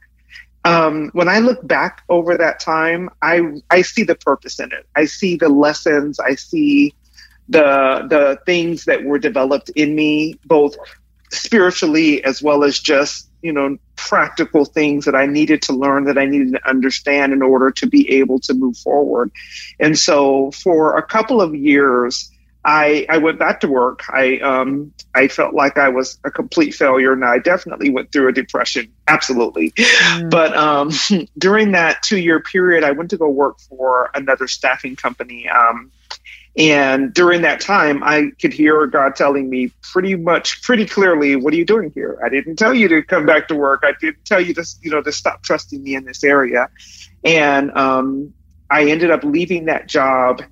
um, 0.65 1.11
when 1.13 1.29
I 1.29 1.39
look 1.41 1.67
back 1.67 2.03
over 2.09 2.37
that 2.37 2.59
time, 2.61 3.11
I 3.23 3.41
I 3.71 3.83
see 3.83 4.03
the 4.03 4.15
purpose 4.15 4.59
in 4.59 4.73
it. 4.73 4.87
I 4.97 5.05
see 5.05 5.37
the 5.37 5.49
lessons. 5.49 6.19
I 6.19 6.35
see 6.35 6.95
the 7.49 8.07
the 8.09 8.39
things 8.47 8.87
that 8.87 9.05
were 9.05 9.19
developed 9.19 9.71
in 9.71 9.95
me, 9.95 10.39
both 10.47 10.77
spiritually 11.31 12.25
as 12.25 12.43
well 12.43 12.65
as 12.65 12.79
just 12.79 13.29
you 13.43 13.53
know 13.53 13.77
practical 13.97 14.65
things 14.65 15.05
that 15.05 15.15
I 15.15 15.27
needed 15.27 15.61
to 15.63 15.75
learn, 15.75 16.05
that 16.05 16.17
I 16.19 16.25
needed 16.25 16.53
to 16.53 16.69
understand 16.69 17.33
in 17.33 17.43
order 17.43 17.71
to 17.71 17.87
be 17.87 18.11
able 18.13 18.41
to 18.41 18.55
move 18.55 18.77
forward. 18.79 19.31
And 19.79 19.99
so, 19.99 20.51
for 20.53 20.97
a 20.97 21.03
couple 21.03 21.43
of 21.43 21.55
years, 21.55 22.31
I, 22.65 23.07
I 23.11 23.19
went 23.19 23.39
back 23.39 23.61
to 23.61 23.69
work. 23.69 24.03
I 24.09 24.39
um, 24.39 24.93
I 25.15 25.29
felt 25.29 25.55
like 25.55 25.77
I 25.77 25.89
was 25.91 26.19
a 26.25 26.31
complete 26.31 26.75
failure, 26.75 27.13
and 27.13 27.25
I 27.25 27.39
definitely 27.39 27.91
went 27.91 28.11
through 28.11 28.29
a 28.29 28.33
depression. 28.33 28.91
Absolutely, 29.07 29.73
mm. 29.73 30.31
but 30.31 30.57
um, 30.57 30.91
during 31.39 31.73
that 31.73 32.03
two 32.03 32.19
year 32.19 32.41
period, 32.41 32.83
I 32.83 32.93
went 32.93 33.11
to 33.11 33.19
go 33.19 33.29
work 33.29 33.61
for 33.61 34.11
another 34.15 34.49
staffing 34.49 34.97
company. 34.97 35.49
Um, 35.49 35.93
and 36.57 37.13
during 37.13 37.43
that 37.43 37.61
time, 37.61 38.03
I 38.05 38.31
could 38.41 38.53
hear 38.53 38.87
God 38.87 39.17
telling 39.17 39.51
me 39.51 39.73
pretty 39.83 40.15
much, 40.15 40.63
pretty 40.63 40.87
clearly, 40.87 41.37
"What 41.37 41.53
are 41.53 41.57
you 41.57 41.67
doing 41.67 41.91
here? 41.95 42.19
I 42.25 42.31
didn't 42.31 42.57
tell 42.57 42.73
you 42.73 42.89
to 42.89 43.03
come 43.03 43.27
back 43.27 43.49
to 43.49 43.55
work. 43.55 43.83
I 43.85 43.93
didn't 44.01 44.25
tell 44.25 44.41
you 44.41 44.55
to, 44.55 44.65
you 44.81 44.91
know, 44.91 45.03
to 45.03 45.13
stop 45.13 45.43
trusting 45.43 45.83
me 45.83 45.97
in 45.97 46.05
this 46.05 46.25
area." 46.25 46.71
And 47.25 47.77
um, 47.77 48.33
I 48.71 48.85
ended 48.85 49.11
up 49.11 49.23
leaving 49.23 49.67
that 49.67 49.87
job 49.87 50.43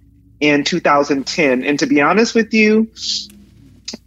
in 0.42 0.64
2010. 0.64 1.62
And 1.62 1.78
to 1.78 1.86
be 1.86 2.02
honest 2.02 2.34
with 2.34 2.52
you, 2.52 2.90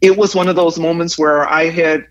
it 0.02 0.18
was 0.18 0.36
one 0.36 0.50
of 0.50 0.58
those 0.58 0.78
moments 0.78 1.18
where 1.18 1.48
I 1.48 1.70
had 1.70 2.08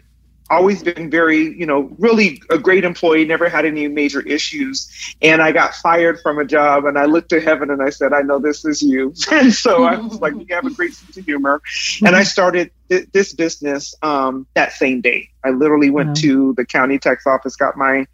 always 0.51 0.83
been 0.83 1.11
very, 1.11 1.59
you 1.59 1.65
know, 1.65 1.91
really 1.99 2.43
a 2.51 2.59
great 2.59 2.85
employee, 2.85 3.25
never 3.25 3.49
had 3.49 3.65
any 3.65 3.89
major 3.89 4.21
issues. 4.21 4.91
And 5.23 5.41
I 5.41 5.53
got 5.53 5.75
fired 5.75 6.21
from 6.21 6.39
a 6.39 6.45
job 6.45 6.85
and 6.85 6.99
I 6.99 7.07
looked 7.07 7.31
to 7.31 7.41
heaven 7.41 7.71
and 7.71 7.83
I 7.83 7.91
said, 7.91 8.13
I 8.13 8.21
know 8.21 8.39
this 8.39 8.65
is 8.65 8.83
you. 8.83 9.15
and 9.33 9.53
so 9.53 9.85
I 9.85 9.97
was 9.97 10.21
like, 10.21 10.35
you 10.35 10.47
have 10.51 10.67
a 10.67 10.71
great 10.71 10.93
sense 10.93 11.17
of 11.17 11.25
humor. 11.25 11.63
And 12.05 12.15
I 12.15 12.25
started 12.25 12.71
th- 12.91 13.09
this 13.13 13.33
business 13.33 13.95
um, 14.03 14.47
that 14.55 14.73
same 14.73 15.01
day. 15.01 15.31
I 15.45 15.51
literally 15.51 15.91
went 15.91 16.09
wow. 16.09 16.15
to 16.15 16.55
the 16.57 16.67
county 16.67 16.99
tax 16.99 17.27
office, 17.27 17.57
got 17.57 17.77
my 17.77 18.07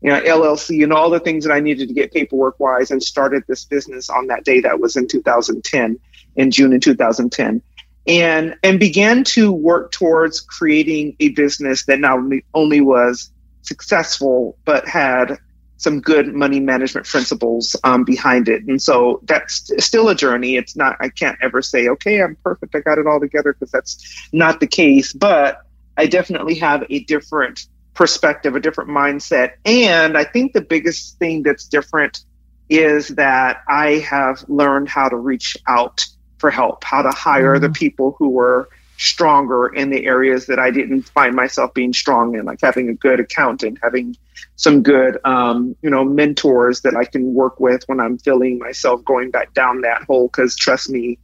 you 0.00 0.10
know, 0.10 0.20
LLC 0.20 0.82
and 0.82 0.92
all 0.92 1.08
the 1.08 1.20
things 1.20 1.44
that 1.44 1.52
I 1.52 1.60
needed 1.60 1.88
to 1.88 1.94
get 1.94 2.12
paperwork 2.12 2.58
wise 2.58 2.90
and 2.90 3.02
started 3.02 3.44
this 3.46 3.64
business 3.64 4.10
on 4.10 4.26
that 4.26 4.44
day. 4.44 4.60
That 4.60 4.80
was 4.80 4.96
in 4.96 5.06
2010, 5.06 5.98
in 6.34 6.50
June 6.50 6.72
in 6.72 6.80
2010 6.80 7.62
and 8.06 8.56
and 8.62 8.78
began 8.78 9.24
to 9.24 9.52
work 9.52 9.92
towards 9.92 10.40
creating 10.40 11.16
a 11.20 11.30
business 11.30 11.84
that 11.86 11.98
not 11.98 12.18
only, 12.18 12.44
only 12.54 12.80
was 12.80 13.30
successful 13.62 14.56
but 14.64 14.86
had 14.86 15.38
some 15.78 16.00
good 16.00 16.34
money 16.34 16.58
management 16.58 17.06
principles 17.06 17.76
um, 17.84 18.02
behind 18.02 18.48
it. 18.48 18.62
And 18.64 18.80
so 18.80 19.20
that's 19.24 19.70
still 19.84 20.08
a 20.08 20.14
journey. 20.14 20.56
It's 20.56 20.76
not 20.76 20.96
i 21.00 21.08
can't 21.08 21.38
ever 21.42 21.62
say 21.62 21.88
okay 21.88 22.22
i'm 22.22 22.36
perfect. 22.42 22.74
I 22.74 22.80
got 22.80 22.98
it 22.98 23.06
all 23.06 23.20
together 23.20 23.52
because 23.52 23.70
that's 23.70 24.28
not 24.32 24.60
the 24.60 24.66
case. 24.66 25.12
But 25.12 25.62
i 25.96 26.06
definitely 26.06 26.54
have 26.56 26.84
a 26.90 27.00
different 27.04 27.66
perspective 27.94 28.54
a 28.54 28.60
different 28.60 28.90
mindset. 28.90 29.54
And 29.64 30.16
i 30.16 30.24
think 30.24 30.52
the 30.52 30.60
biggest 30.60 31.18
thing 31.18 31.42
that's 31.42 31.66
different 31.66 32.24
is 32.68 33.08
that 33.08 33.62
i 33.68 33.92
have 33.98 34.44
learned 34.48 34.88
how 34.88 35.08
to 35.08 35.16
reach 35.16 35.56
out 35.68 36.04
for 36.38 36.50
help, 36.50 36.84
how 36.84 37.02
to 37.02 37.10
hire 37.10 37.54
mm-hmm. 37.54 37.64
the 37.64 37.70
people 37.70 38.16
who 38.18 38.30
were 38.30 38.68
stronger 38.98 39.68
in 39.68 39.90
the 39.90 40.06
areas 40.06 40.46
that 40.46 40.58
I 40.58 40.70
didn't 40.70 41.02
find 41.02 41.34
myself 41.34 41.74
being 41.74 41.92
strong 41.92 42.34
in, 42.34 42.44
like 42.44 42.60
having 42.62 42.88
a 42.88 42.94
good 42.94 43.20
accountant, 43.20 43.78
having 43.82 44.16
some 44.56 44.82
good, 44.82 45.18
um, 45.24 45.76
you 45.82 45.90
know, 45.90 46.04
mentors 46.04 46.80
that 46.80 46.96
I 46.96 47.04
can 47.04 47.34
work 47.34 47.60
with 47.60 47.82
when 47.88 48.00
I'm 48.00 48.18
feeling 48.18 48.58
myself 48.58 49.04
going 49.04 49.30
back 49.30 49.52
down 49.52 49.82
that 49.82 50.04
hole. 50.04 50.28
Because 50.28 50.56
trust 50.56 50.88
me, 50.88 51.18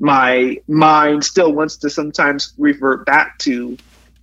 my 0.00 0.56
mind 0.68 1.24
still 1.24 1.52
wants 1.52 1.76
to 1.78 1.90
sometimes 1.90 2.54
revert 2.56 3.04
back 3.04 3.38
to 3.40 3.76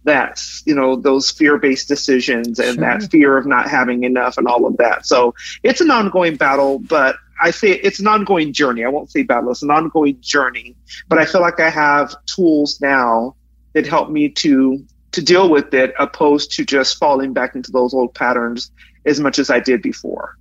that, 0.05 0.41
you 0.65 0.73
know, 0.73 0.95
those 0.95 1.29
fear 1.29 1.57
based 1.57 1.87
decisions 1.87 2.59
and 2.59 2.75
sure. 2.75 2.81
that 2.81 3.11
fear 3.11 3.37
of 3.37 3.45
not 3.45 3.69
having 3.69 4.03
enough 4.03 4.37
and 4.37 4.47
all 4.47 4.65
of 4.65 4.77
that. 4.77 5.05
So 5.05 5.35
it's 5.63 5.81
an 5.81 5.91
ongoing 5.91 6.37
battle, 6.37 6.79
but 6.79 7.17
I 7.41 7.51
say 7.51 7.71
it's 7.71 7.99
an 7.99 8.07
ongoing 8.07 8.53
journey. 8.53 8.85
I 8.85 8.89
won't 8.89 9.11
say 9.11 9.23
battle, 9.23 9.51
it's 9.51 9.61
an 9.61 9.71
ongoing 9.71 10.19
journey. 10.21 10.75
But 11.09 11.19
I 11.19 11.25
feel 11.25 11.41
like 11.41 11.59
I 11.59 11.69
have 11.69 12.15
tools 12.25 12.79
now 12.79 13.35
that 13.73 13.85
help 13.85 14.09
me 14.09 14.29
to 14.29 14.83
to 15.11 15.21
deal 15.21 15.49
with 15.49 15.73
it 15.73 15.93
opposed 15.97 16.51
to 16.51 16.65
just 16.65 16.97
falling 16.97 17.33
back 17.33 17.55
into 17.55 17.71
those 17.71 17.93
old 17.93 18.13
patterns 18.13 18.71
as 19.05 19.19
much 19.19 19.39
as 19.39 19.49
I 19.49 19.59
did 19.59 19.81
before. 19.81 20.37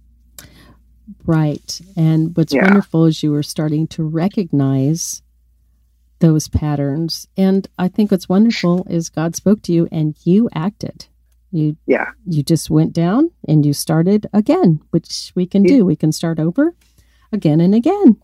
Right. 1.26 1.80
And 1.96 2.36
what's 2.36 2.52
yeah. 2.52 2.64
wonderful 2.64 3.06
is 3.06 3.22
you 3.22 3.30
were 3.30 3.42
starting 3.42 3.86
to 3.88 4.02
recognize 4.02 5.22
those 6.20 6.48
patterns. 6.48 7.26
And 7.36 7.68
I 7.78 7.88
think 7.88 8.10
what's 8.10 8.28
wonderful 8.28 8.86
is 8.88 9.08
God 9.10 9.36
spoke 9.36 9.62
to 9.62 9.72
you 9.72 9.88
and 9.90 10.16
you 10.24 10.48
acted. 10.54 11.06
You 11.50 11.76
yeah. 11.86 12.10
You 12.26 12.42
just 12.42 12.68
went 12.68 12.92
down 12.92 13.30
and 13.46 13.64
you 13.64 13.72
started 13.72 14.26
again, 14.32 14.80
which 14.90 15.32
we 15.34 15.46
can 15.46 15.62
do. 15.62 15.84
We 15.84 15.96
can 15.96 16.10
start 16.10 16.40
over 16.40 16.74
again 17.32 17.60
and 17.60 17.74
again. 17.74 18.16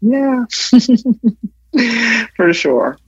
Yeah. 0.00 0.44
For 2.36 2.52
sure. 2.52 2.98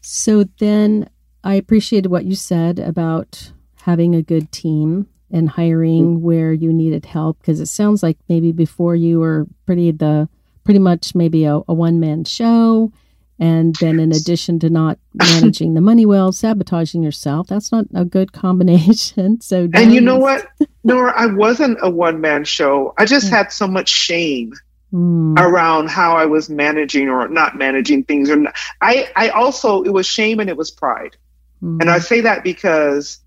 So 0.00 0.44
then 0.58 1.08
I 1.42 1.54
appreciated 1.54 2.08
what 2.08 2.24
you 2.24 2.34
said 2.34 2.78
about 2.78 3.52
having 3.82 4.14
a 4.14 4.22
good 4.22 4.50
team 4.50 5.06
and 5.30 5.48
hiring 5.48 6.16
mm-hmm. 6.16 6.22
where 6.22 6.52
you 6.52 6.72
needed 6.72 7.06
help 7.06 7.38
because 7.38 7.60
it 7.60 7.66
sounds 7.66 8.02
like 8.02 8.18
maybe 8.28 8.52
before 8.52 8.96
you 8.96 9.20
were 9.20 9.46
pretty 9.66 9.90
the 9.90 10.28
pretty 10.64 10.80
much 10.80 11.14
maybe 11.14 11.44
a, 11.44 11.60
a 11.68 11.74
one 11.74 12.00
man 12.00 12.24
show 12.24 12.92
and 13.38 13.74
then, 13.76 13.98
in 13.98 14.12
addition 14.12 14.60
to 14.60 14.70
not 14.70 14.98
managing 15.14 15.74
the 15.74 15.80
money 15.80 16.06
well, 16.06 16.30
sabotaging 16.30 17.02
yourself, 17.02 17.48
that's 17.48 17.72
not 17.72 17.86
a 17.94 18.04
good 18.04 18.32
combination. 18.32 19.38
So, 19.44 19.68
and 19.74 19.92
you 19.92 20.00
know 20.00 20.16
what, 20.16 20.46
Nora, 20.84 21.12
I 21.14 21.26
wasn't 21.26 21.78
a 21.82 21.90
one 21.90 22.20
man 22.20 22.44
show. 22.44 22.94
I 22.96 23.04
just 23.04 23.28
had 23.28 23.52
so 23.52 23.66
much 23.66 23.88
shame 23.88 24.52
mm. 24.92 25.38
around 25.38 25.90
how 25.90 26.16
I 26.16 26.24
was 26.26 26.48
managing 26.48 27.08
or 27.08 27.28
not 27.28 27.56
managing 27.56 28.04
things. 28.04 28.30
Or 28.30 28.36
not. 28.36 28.54
I, 28.80 29.10
I 29.16 29.28
also, 29.30 29.82
it 29.82 29.90
was 29.90 30.06
shame 30.06 30.40
and 30.40 30.48
it 30.48 30.56
was 30.56 30.70
pride. 30.70 31.16
Mm. 31.62 31.80
And 31.80 31.90
I 31.90 31.98
say 31.98 32.20
that 32.22 32.44
because 32.44 33.18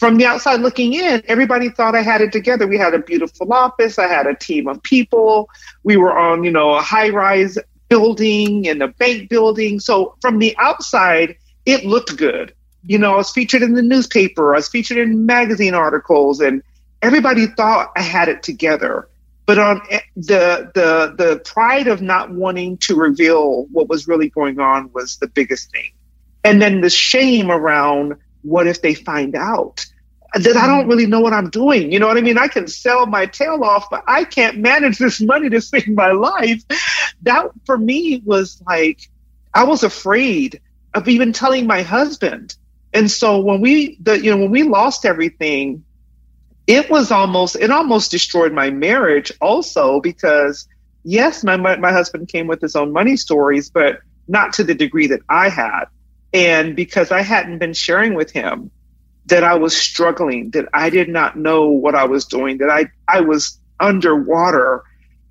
from 0.00 0.16
the 0.16 0.24
outside 0.24 0.60
looking 0.60 0.94
in, 0.94 1.22
everybody 1.28 1.68
thought 1.68 1.94
I 1.94 2.00
had 2.00 2.22
it 2.22 2.32
together. 2.32 2.66
We 2.66 2.78
had 2.78 2.94
a 2.94 2.98
beautiful 2.98 3.52
office. 3.52 3.98
I 3.98 4.08
had 4.08 4.26
a 4.26 4.34
team 4.34 4.66
of 4.66 4.82
people. 4.82 5.50
We 5.82 5.98
were 5.98 6.18
on, 6.18 6.42
you 6.42 6.50
know, 6.50 6.70
a 6.74 6.80
high 6.80 7.10
rise 7.10 7.58
building 7.90 8.66
and 8.66 8.82
a 8.82 8.88
bank 8.88 9.28
building. 9.28 9.78
So 9.78 10.16
from 10.22 10.38
the 10.38 10.56
outside, 10.58 11.36
it 11.66 11.84
looked 11.84 12.16
good. 12.16 12.54
You 12.86 12.96
know, 12.96 13.12
I 13.12 13.16
was 13.16 13.30
featured 13.30 13.60
in 13.60 13.74
the 13.74 13.82
newspaper, 13.82 14.54
I 14.54 14.58
was 14.58 14.68
featured 14.68 14.96
in 14.96 15.26
magazine 15.26 15.74
articles, 15.74 16.40
and 16.40 16.62
everybody 17.02 17.46
thought 17.48 17.92
I 17.94 18.00
had 18.00 18.30
it 18.30 18.42
together. 18.42 19.06
But 19.44 19.58
on 19.58 19.82
eh, 19.90 20.00
the 20.16 20.70
the 20.74 21.14
the 21.18 21.40
pride 21.40 21.88
of 21.88 22.00
not 22.00 22.30
wanting 22.30 22.78
to 22.78 22.94
reveal 22.94 23.66
what 23.66 23.90
was 23.90 24.08
really 24.08 24.30
going 24.30 24.60
on 24.60 24.90
was 24.94 25.18
the 25.18 25.28
biggest 25.28 25.70
thing. 25.70 25.90
And 26.42 26.62
then 26.62 26.80
the 26.80 26.88
shame 26.88 27.50
around 27.50 28.16
what 28.42 28.66
if 28.66 28.82
they 28.82 28.94
find 28.94 29.34
out? 29.34 29.86
that 30.34 30.56
I 30.56 30.66
don't 30.66 30.86
really 30.86 31.06
know 31.06 31.20
what 31.20 31.32
I'm 31.32 31.50
doing. 31.50 31.90
You 31.90 31.98
know 31.98 32.06
what 32.06 32.16
I 32.16 32.20
mean? 32.20 32.38
I 32.38 32.48
can 32.48 32.68
sell 32.68 33.06
my 33.06 33.26
tail 33.26 33.64
off, 33.64 33.90
but 33.90 34.04
I 34.06 34.24
can't 34.24 34.58
manage 34.58 34.98
this 34.98 35.20
money 35.32 35.48
to 35.50 35.60
save 35.60 35.88
my 35.88 36.12
life. 36.12 36.62
That 37.22 37.50
for 37.66 37.76
me 37.76 38.22
was 38.24 38.62
like, 38.66 39.10
I 39.52 39.64
was 39.64 39.82
afraid 39.82 40.60
of 40.94 41.08
even 41.08 41.32
telling 41.32 41.66
my 41.66 41.82
husband. 41.82 42.54
And 42.92 43.10
so 43.10 43.40
when 43.40 43.60
we, 43.60 43.98
the, 44.00 44.20
you 44.20 44.30
know, 44.30 44.38
when 44.38 44.50
we 44.50 44.62
lost 44.62 45.04
everything, 45.04 45.84
it 46.66 46.88
was 46.90 47.10
almost, 47.10 47.56
it 47.56 47.70
almost 47.70 48.10
destroyed 48.10 48.52
my 48.52 48.70
marriage 48.70 49.32
also 49.40 50.00
because 50.00 50.68
yes, 51.02 51.42
my, 51.42 51.56
my, 51.56 51.76
my 51.76 51.92
husband 51.92 52.28
came 52.28 52.46
with 52.46 52.60
his 52.60 52.76
own 52.76 52.92
money 52.92 53.16
stories, 53.16 53.70
but 53.70 54.00
not 54.28 54.52
to 54.54 54.64
the 54.64 54.74
degree 54.74 55.08
that 55.08 55.20
I 55.28 55.48
had. 55.48 55.86
And 56.32 56.76
because 56.76 57.10
I 57.10 57.22
hadn't 57.22 57.58
been 57.58 57.72
sharing 57.72 58.14
with 58.14 58.30
him, 58.30 58.70
that 59.26 59.44
I 59.44 59.54
was 59.54 59.76
struggling, 59.76 60.50
that 60.50 60.68
I 60.72 60.90
did 60.90 61.08
not 61.08 61.36
know 61.36 61.68
what 61.68 61.94
I 61.94 62.04
was 62.04 62.24
doing, 62.24 62.58
that 62.58 62.70
I, 62.70 62.90
I 63.08 63.20
was 63.20 63.58
underwater. 63.78 64.82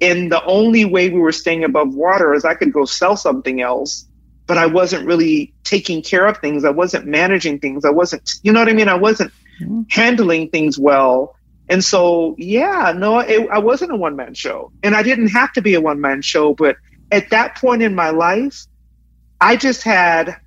And 0.02 0.32
the 0.32 0.44
only 0.46 0.86
way 0.86 1.10
we 1.10 1.20
were 1.20 1.32
staying 1.32 1.64
above 1.64 1.94
water 1.94 2.34
is 2.34 2.46
I 2.46 2.54
could 2.54 2.72
go 2.72 2.86
sell 2.86 3.18
something 3.18 3.62
else, 3.62 4.08
but 4.48 4.58
I 4.58 4.66
wasn't 4.66 5.06
really 5.06 5.54
taking 5.64 6.02
care 6.02 6.26
of 6.26 6.38
things. 6.38 6.64
I 6.64 6.70
wasn't 6.70 7.06
managing 7.06 7.60
things. 7.60 7.84
I 7.86 7.90
wasn't, 7.90 8.32
you 8.42 8.52
know 8.54 8.60
what 8.60 8.70
I 8.70 8.74
mean? 8.74 8.88
I 8.88 8.96
wasn't 8.96 9.32
mm-hmm. 9.62 9.82
handling 9.90 10.50
things 10.50 10.80
well. 10.80 11.36
And 11.70 11.84
so, 11.84 12.36
yeah, 12.38 12.94
no, 12.96 13.20
it, 13.20 13.48
I 13.52 13.60
wasn't 13.60 13.92
a 13.92 13.96
one 13.96 14.16
man 14.16 14.34
show. 14.34 14.72
And 14.82 14.96
I 14.96 15.04
didn't 15.04 15.28
have 15.28 15.54
to 15.54 15.62
be 15.62 15.76
a 15.76 15.82
one 15.82 16.02
man 16.02 16.22
show. 16.22 16.54
But 16.54 16.78
at 17.12 17.30
that 17.30 17.58
point 17.58 17.84
in 17.84 17.94
my 17.94 18.10
life, 18.10 18.66
I 19.42 19.56
just 19.56 19.84
had 19.84 20.38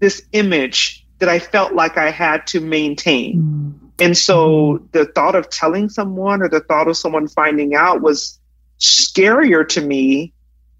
this 0.00 0.22
image 0.32 1.06
that 1.18 1.28
I 1.28 1.38
felt 1.38 1.74
like 1.74 1.96
I 1.96 2.10
had 2.10 2.46
to 2.48 2.60
maintain. 2.60 3.36
Mm. 3.36 3.90
And 4.00 4.16
so 4.16 4.78
mm. 4.78 4.92
the 4.92 5.04
thought 5.04 5.36
of 5.36 5.48
telling 5.48 5.88
someone 5.88 6.42
or 6.42 6.48
the 6.48 6.60
thought 6.60 6.88
of 6.88 6.96
someone 6.96 7.28
finding 7.28 7.74
out 7.74 8.00
was 8.00 8.38
scarier 8.80 9.68
to 9.68 9.80
me 9.80 10.32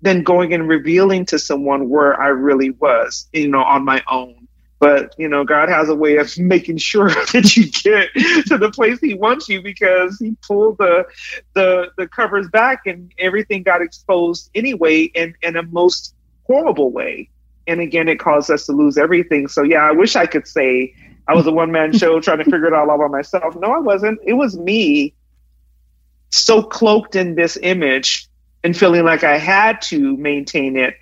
than 0.03 0.23
going 0.23 0.55
and 0.55 0.67
revealing 0.67 1.27
to 1.27 1.39
someone 1.39 1.91
where 1.91 2.19
I 2.19 2.29
really 2.29 2.71
was, 2.71 3.29
you 3.33 3.49
know, 3.49 3.63
on 3.63 3.85
my 3.85 4.03
own. 4.11 4.49
But, 4.79 5.15
you 5.19 5.29
know, 5.29 5.45
God 5.45 5.69
has 5.69 5.91
a 5.91 5.95
way 5.95 6.17
of 6.17 6.37
making 6.39 6.79
sure 6.79 7.09
that 7.33 7.55
you 7.55 7.71
get 7.71 8.09
to 8.47 8.57
the 8.57 8.71
place 8.71 8.99
he 9.01 9.13
wants 9.13 9.51
you 9.51 9.61
because 9.61 10.19
he 10.19 10.37
pulled 10.47 10.79
the 10.79 11.05
the 11.53 11.91
the 11.99 12.09
covers 12.09 12.49
back 12.49 12.87
and 12.87 13.13
everything 13.19 13.63
got 13.63 13.83
exposed 13.83 14.51
anyway 14.55 15.03
in, 15.03 15.35
in 15.43 15.57
a 15.57 15.63
most 15.63 16.15
horrible 16.47 16.91
way 16.91 17.29
and 17.67 17.81
again, 17.81 18.09
it 18.09 18.19
caused 18.19 18.51
us 18.51 18.67
to 18.67 18.73
lose 18.73 18.99
everything. 18.99 19.49
So 19.49 19.63
yeah, 19.63 19.85
I 19.85 19.93
wish 19.93 20.17
I 20.17 20.27
could 20.27 20.47
say 20.47 20.95
I 21.29 21.35
was 21.35 21.47
a 21.47 21.53
one 21.53 21.71
man 21.73 21.93
show 21.93 22.21
trying 22.21 22.39
to 22.39 22.45
figure 22.45 22.67
it 22.67 22.73
all 22.73 22.91
out 22.91 22.99
by 22.99 23.09
myself. 23.09 23.55
No, 23.57 23.73
I 23.73 23.79
wasn't. 23.79 24.19
It 24.25 24.35
was 24.35 24.57
me 24.59 25.15
so 26.31 26.63
cloaked 26.63 27.17
in 27.17 27.35
this 27.35 27.59
image 27.63 28.29
and 28.63 28.77
feeling 28.77 29.05
like 29.05 29.25
I 29.25 29.39
had 29.39 29.81
to 29.83 30.17
maintain 30.17 30.77
it 30.77 30.95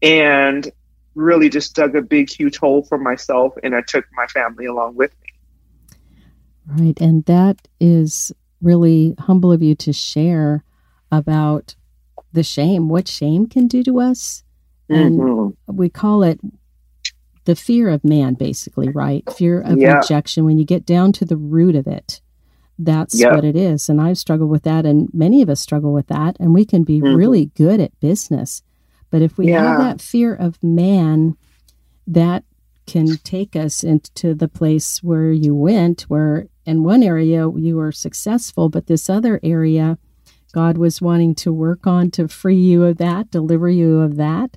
and 0.00 0.70
really 1.14 1.48
just 1.48 1.74
dug 1.74 1.94
a 1.94 2.02
big, 2.02 2.30
huge 2.30 2.56
hole 2.56 2.82
for 2.82 2.98
myself. 2.98 3.54
And 3.62 3.74
I 3.74 3.82
took 3.82 4.04
my 4.14 4.26
family 4.26 4.66
along 4.66 4.96
with 4.96 5.12
me. 5.22 5.98
Right. 6.66 7.00
And 7.00 7.24
that 7.26 7.68
is 7.80 8.32
really 8.60 9.14
humble 9.18 9.52
of 9.52 9.62
you 9.62 9.74
to 9.76 9.92
share. 9.92 10.64
about 11.12 11.76
the 12.32 12.42
shame, 12.42 12.88
what 12.88 13.06
shame 13.06 13.46
can 13.46 13.68
do 13.68 13.82
to 13.84 14.00
us. 14.00 14.42
And 14.88 15.18
mm-hmm. 15.18 15.76
we 15.76 15.88
call 15.88 16.22
it 16.22 16.40
the 17.44 17.56
fear 17.56 17.88
of 17.88 18.04
man, 18.04 18.34
basically, 18.34 18.88
right? 18.90 19.24
Fear 19.32 19.62
of 19.62 19.78
yeah. 19.78 19.96
rejection. 19.96 20.44
When 20.44 20.58
you 20.58 20.64
get 20.64 20.86
down 20.86 21.12
to 21.12 21.24
the 21.24 21.36
root 21.36 21.74
of 21.74 21.86
it, 21.86 22.20
that's 22.78 23.22
what 23.22 23.44
it 23.44 23.56
is. 23.56 23.88
And 23.88 24.00
I've 24.00 24.18
struggled 24.18 24.50
with 24.50 24.62
that, 24.64 24.84
and 24.86 25.08
many 25.12 25.42
of 25.42 25.48
us 25.48 25.60
struggle 25.60 25.92
with 25.92 26.08
that. 26.08 26.36
And 26.40 26.54
we 26.54 26.64
can 26.64 26.84
be 26.84 27.00
mm-hmm. 27.00 27.16
really 27.16 27.46
good 27.54 27.80
at 27.80 27.98
business. 28.00 28.62
But 29.10 29.22
if 29.22 29.38
we 29.38 29.48
yeah. 29.48 29.62
have 29.62 29.78
that 29.78 30.00
fear 30.00 30.34
of 30.34 30.62
man, 30.62 31.36
that 32.06 32.44
can 32.86 33.16
take 33.18 33.54
us 33.54 33.84
into 33.84 34.34
the 34.34 34.48
place 34.48 35.02
where 35.02 35.30
you 35.30 35.54
went, 35.54 36.02
where 36.02 36.46
in 36.66 36.82
one 36.82 37.02
area 37.02 37.48
you 37.50 37.76
were 37.76 37.92
successful, 37.92 38.68
but 38.68 38.86
this 38.86 39.08
other 39.08 39.38
area, 39.42 39.98
God 40.52 40.78
was 40.78 41.00
wanting 41.00 41.34
to 41.36 41.52
work 41.52 41.86
on 41.86 42.10
to 42.12 42.28
free 42.28 42.56
you 42.56 42.84
of 42.84 42.98
that, 42.98 43.30
deliver 43.30 43.68
you 43.68 44.00
of 44.00 44.16
that. 44.16 44.56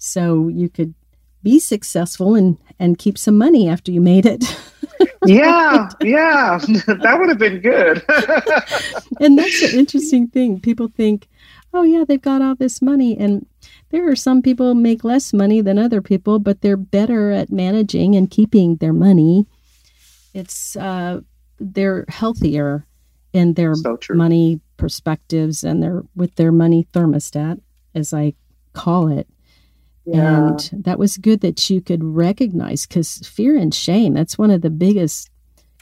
So 0.00 0.48
you 0.48 0.68
could 0.70 0.94
be 1.42 1.58
successful 1.58 2.34
and, 2.34 2.58
and 2.78 2.98
keep 2.98 3.18
some 3.18 3.36
money 3.36 3.68
after 3.68 3.92
you 3.92 4.00
made 4.00 4.26
it. 4.26 4.44
yeah, 5.26 5.88
yeah, 6.00 6.58
that 6.86 7.16
would 7.18 7.28
have 7.28 7.38
been 7.38 7.60
good. 7.60 8.02
and 9.20 9.38
that's 9.38 9.62
an 9.62 9.78
interesting 9.78 10.26
thing. 10.26 10.58
People 10.58 10.88
think, 10.88 11.28
oh, 11.74 11.82
yeah, 11.82 12.04
they've 12.06 12.20
got 12.20 12.42
all 12.42 12.54
this 12.54 12.80
money. 12.80 13.16
And 13.16 13.46
there 13.90 14.10
are 14.10 14.16
some 14.16 14.40
people 14.42 14.74
make 14.74 15.04
less 15.04 15.32
money 15.32 15.60
than 15.60 15.78
other 15.78 16.00
people, 16.00 16.38
but 16.38 16.62
they're 16.62 16.78
better 16.78 17.30
at 17.30 17.52
managing 17.52 18.16
and 18.16 18.30
keeping 18.30 18.76
their 18.76 18.94
money. 18.94 19.46
It's, 20.32 20.76
uh, 20.76 21.20
they're 21.58 22.06
healthier 22.08 22.86
in 23.32 23.54
their 23.54 23.74
so 23.74 23.98
money 24.10 24.60
perspectives 24.76 25.62
and 25.62 25.82
their 25.82 26.02
with 26.16 26.34
their 26.36 26.50
money 26.50 26.88
thermostat, 26.94 27.60
as 27.94 28.14
I 28.14 28.32
call 28.72 29.08
it. 29.08 29.28
Yeah. 30.04 30.48
And 30.48 30.70
that 30.84 30.98
was 30.98 31.18
good 31.18 31.40
that 31.40 31.70
you 31.70 31.80
could 31.80 32.02
recognize 32.02 32.86
because 32.86 33.18
fear 33.18 33.56
and 33.56 33.74
shame, 33.74 34.14
that's 34.14 34.38
one 34.38 34.50
of 34.50 34.62
the 34.62 34.70
biggest 34.70 35.30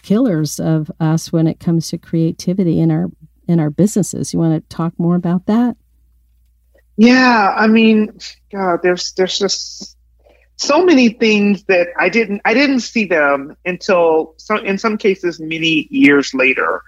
killers 0.03 0.59
of 0.61 0.91
us 1.01 1.33
when 1.33 1.47
it 1.47 1.61
comes 1.61 1.89
to 1.89 1.99
creativity 1.99 2.81
in 2.81 2.91
our 2.91 3.11
in 3.47 3.61
our 3.61 3.71
businesses. 3.71 4.33
You 4.33 4.39
want 4.39 4.63
to 4.63 4.77
talk 4.77 4.93
more 4.99 5.17
about 5.17 5.47
that? 5.47 5.77
Yeah, 6.97 7.55
I 7.57 7.69
mean, 7.69 8.19
God, 8.53 8.81
there's 8.83 9.13
there's 9.13 9.39
just 9.39 9.97
so 10.57 10.85
many 10.85 11.11
things 11.11 11.65
that 11.65 11.89
I 11.99 12.09
didn't 12.09 12.43
I 12.45 12.55
didn't 12.55 12.81
see 12.81 13.05
them 13.05 13.57
until 13.65 14.35
some 14.37 14.65
in 14.65 14.79
some 14.79 14.99
cases 14.99 15.41
many 15.41 15.87
years 15.91 16.35
later. 16.35 16.83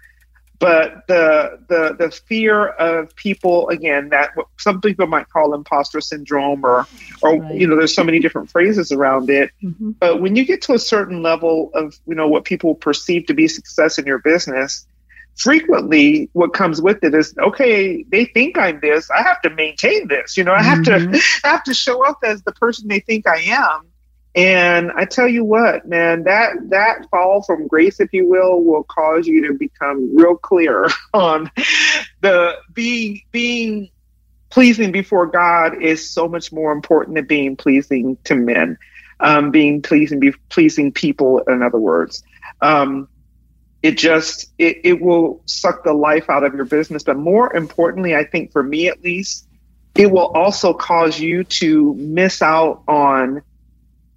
But 0.61 1.07
the 1.09 1.59
the 1.69 1.97
the 1.99 2.11
fear 2.11 2.69
of 2.69 3.17
people 3.17 3.69
again 3.71 4.11
that 4.11 4.31
some 4.59 4.81
people 4.81 5.07
might 5.07 5.29
call 5.31 5.55
imposter 5.55 6.03
syndrome 6.03 6.65
or 6.65 6.87
or 7.23 7.39
right. 7.39 7.55
you 7.55 7.67
know 7.67 7.77
there's 7.77 7.95
so 7.95 8.05
many 8.05 8.21
different 8.21 8.51
phrases 8.51 8.93
around 8.93 9.31
it. 9.31 9.51
Mm-hmm. 9.63 9.93
But 9.93 10.21
when 10.21 10.37
you 10.37 10.45
get 10.45 10.61
to 10.63 10.75
a 10.75 10.79
certain 10.79 11.23
level 11.23 11.71
of 11.75 11.99
you 12.07 12.15
know 12.15 12.29
what 12.29 12.45
people 12.45 12.75
perceive 12.75 13.27
to 13.27 13.35
be 13.35 13.49
success 13.49 13.99
in 13.99 14.05
your 14.05 14.19
business, 14.19 14.87
frequently 15.37 16.29
what 16.35 16.53
comes 16.53 16.83
with 16.83 17.03
it 17.03 17.15
is 17.15 17.35
okay 17.39 18.05
they 18.11 18.27
think 18.27 18.59
i'm 18.59 18.79
this 18.81 19.11
i 19.11 19.23
have 19.23 19.41
to 19.41 19.49
maintain 19.51 20.07
this 20.09 20.37
you 20.37 20.45
know 20.45 20.53
i 20.53 20.63
have 20.63 20.81
mm-hmm. 20.81 21.13
to 21.13 21.19
I 21.45 21.49
have 21.49 21.65
to 21.65 21.73
show 21.73 22.05
up 22.05 22.19
as 22.23 22.43
the 22.43 22.53
person 22.53 22.89
they 22.89 23.01
think 23.01 23.27
i 23.27 23.39
am 23.39 23.90
and 24.35 24.93
i 24.93 25.05
tell 25.05 25.27
you 25.27 25.45
what 25.45 25.87
man 25.89 26.23
that 26.23 26.53
that 26.69 27.09
fall 27.11 27.43
from 27.43 27.67
grace 27.67 27.99
if 27.99 28.13
you 28.13 28.29
will 28.29 28.63
will 28.63 28.85
cause 28.85 29.27
you 29.27 29.47
to 29.47 29.55
become 29.55 30.15
real 30.17 30.37
clear 30.37 30.89
on 31.15 31.51
the 32.21 32.55
being 32.73 33.21
being 33.33 33.91
pleasing 34.51 34.93
before 34.93 35.27
god 35.27 35.83
is 35.83 36.09
so 36.09 36.29
much 36.29 36.53
more 36.53 36.71
important 36.73 37.17
than 37.17 37.27
being 37.27 37.57
pleasing 37.57 38.17
to 38.25 38.35
men 38.35 38.79
um, 39.21 39.51
being 39.51 39.83
pleasing 39.83 40.19
be 40.19 40.33
pleasing 40.49 40.93
people 40.93 41.41
in 41.41 41.63
other 41.63 41.79
words. 41.79 42.23
Um, 42.61 43.09
it 43.83 43.97
just 43.97 44.51
it, 44.59 44.79
it 44.85 45.01
will 45.01 45.43
suck 45.47 45.85
the 45.85 45.93
life 45.93 46.29
out 46.29 46.45
of 46.45 46.55
your 46.55 46.65
business. 46.65 47.03
But 47.03 47.17
more 47.17 47.55
importantly 47.55 48.15
i 48.15 48.25
think 48.25 48.53
for 48.53 48.63
me 48.63 48.89
at 48.89 49.03
least 49.03 49.47
it 49.95 50.11
will 50.11 50.29
also 50.29 50.73
cause 50.73 51.19
you 51.19 51.45
to 51.45 51.95
miss 51.95 52.43
out 52.43 52.83
on 52.87 53.43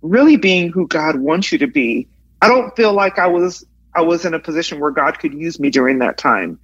really 0.04 0.38
being 0.38 0.72
who 0.72 0.88
god 0.88 1.16
wants 1.16 1.52
you 1.52 1.58
to 1.58 1.68
be 1.68 2.08
i 2.42 2.48
don't 2.48 2.76
feel 2.76 2.94
like 2.94 3.18
i 3.18 3.28
was 3.28 3.66
i 3.96 4.02
was 4.02 4.26
in 4.26 4.34
a 4.34 4.40
position 4.40 4.80
where 4.80 4.92
god 4.92 5.18
could 5.18 5.34
use 5.34 5.60
me 5.60 5.70
during 5.70 5.98
that 6.00 6.18
time 6.18 6.60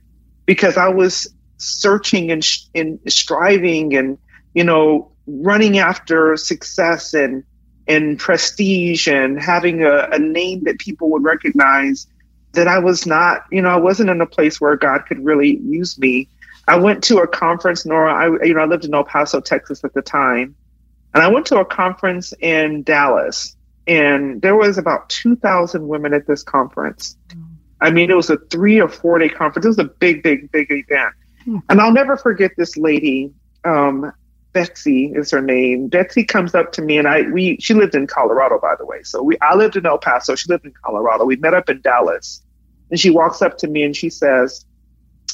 because 0.45 0.77
i 0.77 0.87
was 0.87 1.27
searching 1.57 2.31
and, 2.31 2.47
and 2.75 2.99
striving 3.07 3.95
and 3.95 4.17
you 4.53 4.63
know 4.63 5.11
running 5.25 5.79
after 5.79 6.37
success 6.37 7.13
and 7.13 7.43
and 7.89 8.19
prestige 8.19 9.07
and 9.07 9.41
having 9.41 9.83
a, 9.83 10.07
a 10.11 10.19
name 10.19 10.63
that 10.63 10.77
people 10.77 11.09
would 11.09 11.23
recognize 11.23 12.07
that 12.53 12.67
I 12.67 12.79
was 12.79 13.05
not, 13.05 13.45
you 13.51 13.61
know, 13.61 13.69
I 13.69 13.77
wasn't 13.77 14.11
in 14.11 14.21
a 14.21 14.27
place 14.27 14.61
where 14.61 14.75
God 14.75 15.05
could 15.07 15.23
really 15.25 15.57
use 15.57 15.97
me. 15.97 16.29
I 16.67 16.77
went 16.77 17.03
to 17.05 17.17
a 17.17 17.27
conference, 17.27 17.85
Nora. 17.85 18.13
I, 18.13 18.45
you 18.45 18.53
know, 18.53 18.61
I 18.61 18.65
lived 18.65 18.85
in 18.85 18.93
El 18.93 19.03
Paso, 19.03 19.41
Texas 19.41 19.83
at 19.83 19.93
the 19.93 20.03
time, 20.03 20.55
and 21.13 21.23
I 21.23 21.27
went 21.27 21.45
to 21.47 21.59
a 21.59 21.65
conference 21.65 22.33
in 22.39 22.83
Dallas, 22.83 23.55
and 23.87 24.41
there 24.41 24.55
was 24.55 24.77
about 24.77 25.09
two 25.09 25.35
thousand 25.35 25.87
women 25.87 26.13
at 26.13 26.27
this 26.27 26.43
conference. 26.43 27.17
I 27.81 27.91
mean, 27.91 28.09
it 28.11 28.15
was 28.15 28.29
a 28.29 28.37
three 28.37 28.79
or 28.79 28.89
four 28.89 29.19
day 29.19 29.29
conference. 29.29 29.65
It 29.65 29.69
was 29.69 29.79
a 29.79 29.85
big, 29.85 30.23
big, 30.23 30.51
big 30.51 30.67
event, 30.69 31.13
hmm. 31.43 31.57
and 31.69 31.81
I'll 31.81 31.93
never 31.93 32.17
forget 32.17 32.51
this 32.57 32.77
lady. 32.77 33.33
Um, 33.63 34.11
Betsy 34.51 35.11
is 35.15 35.29
her 35.31 35.41
name. 35.41 35.87
Betsy 35.87 36.23
comes 36.23 36.55
up 36.55 36.71
to 36.73 36.81
me 36.81 36.97
and 36.97 37.07
I 37.07 37.21
we 37.29 37.57
she 37.59 37.73
lived 37.73 37.93
in 37.93 38.07
Colorado 38.07 38.59
by 38.59 38.75
the 38.75 38.85
way. 38.85 39.03
So 39.03 39.21
we 39.21 39.37
I 39.41 39.55
lived 39.55 39.75
in 39.75 39.85
El 39.85 39.99
Paso, 39.99 40.35
she 40.35 40.49
lived 40.49 40.65
in 40.65 40.73
Colorado. 40.83 41.25
We 41.25 41.35
met 41.35 41.53
up 41.53 41.69
in 41.69 41.81
Dallas. 41.81 42.41
And 42.89 42.99
she 42.99 43.11
walks 43.11 43.43
up 43.43 43.59
to 43.59 43.67
me 43.67 43.83
and 43.83 43.95
she 43.95 44.09
says, 44.09 44.65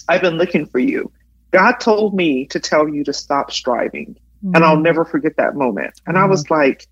"I've 0.09 0.21
been 0.21 0.37
looking 0.37 0.65
for 0.65 0.79
you. 0.79 1.11
God 1.51 1.79
told 1.79 2.13
me 2.13 2.45
to 2.47 2.59
tell 2.59 2.89
you 2.89 3.05
to 3.05 3.13
stop 3.13 3.51
striving." 3.51 4.17
Mm-hmm. 4.45 4.55
And 4.55 4.63
I'll 4.63 4.77
mm. 4.77 4.83
never 4.83 5.05
forget 5.05 5.37
that 5.37 5.55
moment. 5.55 5.99
And 6.05 6.15
mm-hmm. 6.15 6.25
I 6.25 6.27
was 6.27 6.49
like, 6.51 6.87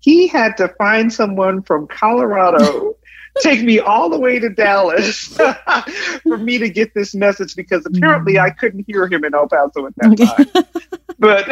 he 0.00 0.26
had 0.26 0.56
to 0.58 0.68
find 0.68 1.12
someone 1.12 1.62
from 1.62 1.86
Colorado 1.86 2.96
take 3.40 3.62
me 3.62 3.78
all 3.78 4.10
the 4.10 4.18
way 4.18 4.38
to 4.38 4.50
Dallas 4.50 5.34
for 6.22 6.36
me 6.36 6.58
to 6.58 6.68
get 6.68 6.92
this 6.92 7.14
message 7.14 7.56
because 7.56 7.86
apparently 7.86 8.38
I 8.38 8.50
couldn't 8.50 8.84
hear 8.86 9.06
him 9.06 9.24
in 9.24 9.34
El 9.34 9.48
Paso 9.48 9.86
at 9.86 9.94
that 9.96 10.16
time. 10.18 10.64
but 11.18 11.46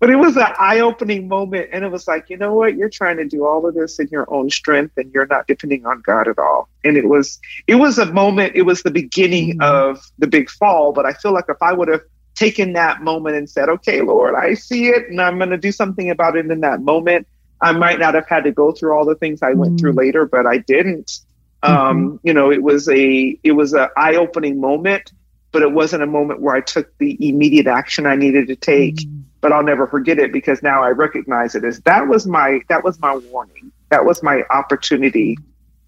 but 0.00 0.10
it 0.10 0.16
was 0.16 0.36
an 0.36 0.52
eye-opening 0.58 1.28
moment 1.28 1.68
and 1.72 1.84
it 1.84 1.92
was 1.92 2.08
like, 2.08 2.28
you 2.28 2.36
know 2.36 2.54
what, 2.54 2.76
you're 2.76 2.88
trying 2.88 3.18
to 3.18 3.24
do 3.24 3.46
all 3.46 3.66
of 3.66 3.74
this 3.74 4.00
in 4.00 4.08
your 4.08 4.32
own 4.32 4.50
strength 4.50 4.94
and 4.96 5.12
you're 5.12 5.26
not 5.26 5.46
depending 5.46 5.86
on 5.86 6.00
God 6.00 6.26
at 6.26 6.38
all. 6.38 6.68
And 6.82 6.96
it 6.96 7.08
was 7.08 7.38
it 7.66 7.76
was 7.76 7.98
a 7.98 8.06
moment, 8.06 8.56
it 8.56 8.62
was 8.62 8.82
the 8.82 8.90
beginning 8.90 9.58
mm-hmm. 9.58 9.62
of 9.62 10.02
the 10.18 10.26
big 10.26 10.50
fall, 10.50 10.92
but 10.92 11.06
I 11.06 11.12
feel 11.12 11.32
like 11.32 11.46
if 11.48 11.62
I 11.62 11.72
would 11.72 11.88
have 11.88 12.02
taken 12.36 12.74
that 12.74 13.02
moment 13.02 13.34
and 13.34 13.50
said, 13.50 13.68
okay, 13.68 14.02
Lord, 14.02 14.34
I 14.34 14.54
see 14.54 14.88
it 14.88 15.08
and 15.08 15.20
I'm 15.20 15.38
going 15.38 15.50
to 15.50 15.56
do 15.56 15.72
something 15.72 16.10
about 16.10 16.36
it 16.36 16.48
in 16.50 16.60
that 16.60 16.82
moment, 16.82 17.26
I 17.60 17.72
might 17.72 17.98
not 17.98 18.14
have 18.14 18.28
had 18.28 18.44
to 18.44 18.52
go 18.52 18.72
through 18.72 18.92
all 18.92 19.04
the 19.04 19.14
things 19.14 19.42
I 19.42 19.54
went 19.54 19.72
mm-hmm. 19.72 19.78
through 19.78 19.92
later, 19.92 20.26
but 20.26 20.46
I 20.46 20.58
didn't. 20.58 21.20
Um, 21.62 21.72
mm-hmm. 21.72 22.16
you 22.26 22.34
know, 22.34 22.52
it 22.52 22.62
was 22.62 22.88
a 22.88 23.38
it 23.42 23.52
was 23.52 23.72
an 23.72 23.88
eye 23.96 24.14
opening 24.14 24.60
moment, 24.60 25.12
but 25.52 25.62
it 25.62 25.72
wasn't 25.72 26.02
a 26.02 26.06
moment 26.06 26.42
where 26.42 26.54
I 26.54 26.60
took 26.60 26.96
the 26.98 27.16
immediate 27.26 27.66
action 27.66 28.06
I 28.06 28.14
needed 28.14 28.46
to 28.48 28.56
take. 28.56 28.96
Mm-hmm. 28.96 29.20
But 29.40 29.52
I'll 29.52 29.62
never 29.62 29.86
forget 29.86 30.18
it 30.18 30.32
because 30.32 30.62
now 30.62 30.82
I 30.82 30.90
recognize 30.90 31.54
it 31.54 31.64
as 31.64 31.80
that 31.80 32.08
was 32.08 32.26
my 32.26 32.60
that 32.68 32.84
was 32.84 33.00
my 33.00 33.16
warning. 33.16 33.72
That 33.90 34.04
was 34.04 34.22
my 34.22 34.42
opportunity 34.50 35.38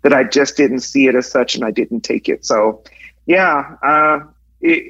that 0.02 0.12
I 0.12 0.24
just 0.24 0.56
didn't 0.56 0.80
see 0.80 1.06
it 1.06 1.14
as 1.14 1.30
such 1.30 1.54
and 1.54 1.64
I 1.64 1.70
didn't 1.70 2.02
take 2.02 2.28
it. 2.28 2.44
So, 2.46 2.82
yeah, 3.26 3.76
uh, 3.82 4.20
it, 4.60 4.82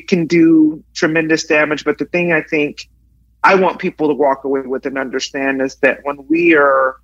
it 0.00 0.08
can 0.08 0.26
do 0.26 0.82
tremendous 0.94 1.46
damage. 1.46 1.84
But 1.84 1.98
the 1.98 2.04
thing 2.06 2.32
I 2.32 2.42
think 2.42 2.88
I 3.42 3.54
want 3.56 3.78
people 3.78 4.08
to 4.08 4.14
walk 4.14 4.44
away 4.44 4.62
with 4.62 4.86
and 4.86 4.98
understand 4.98 5.60
is 5.60 5.76
that 5.76 6.00
when 6.02 6.26
we 6.28 6.54
are 6.54 6.96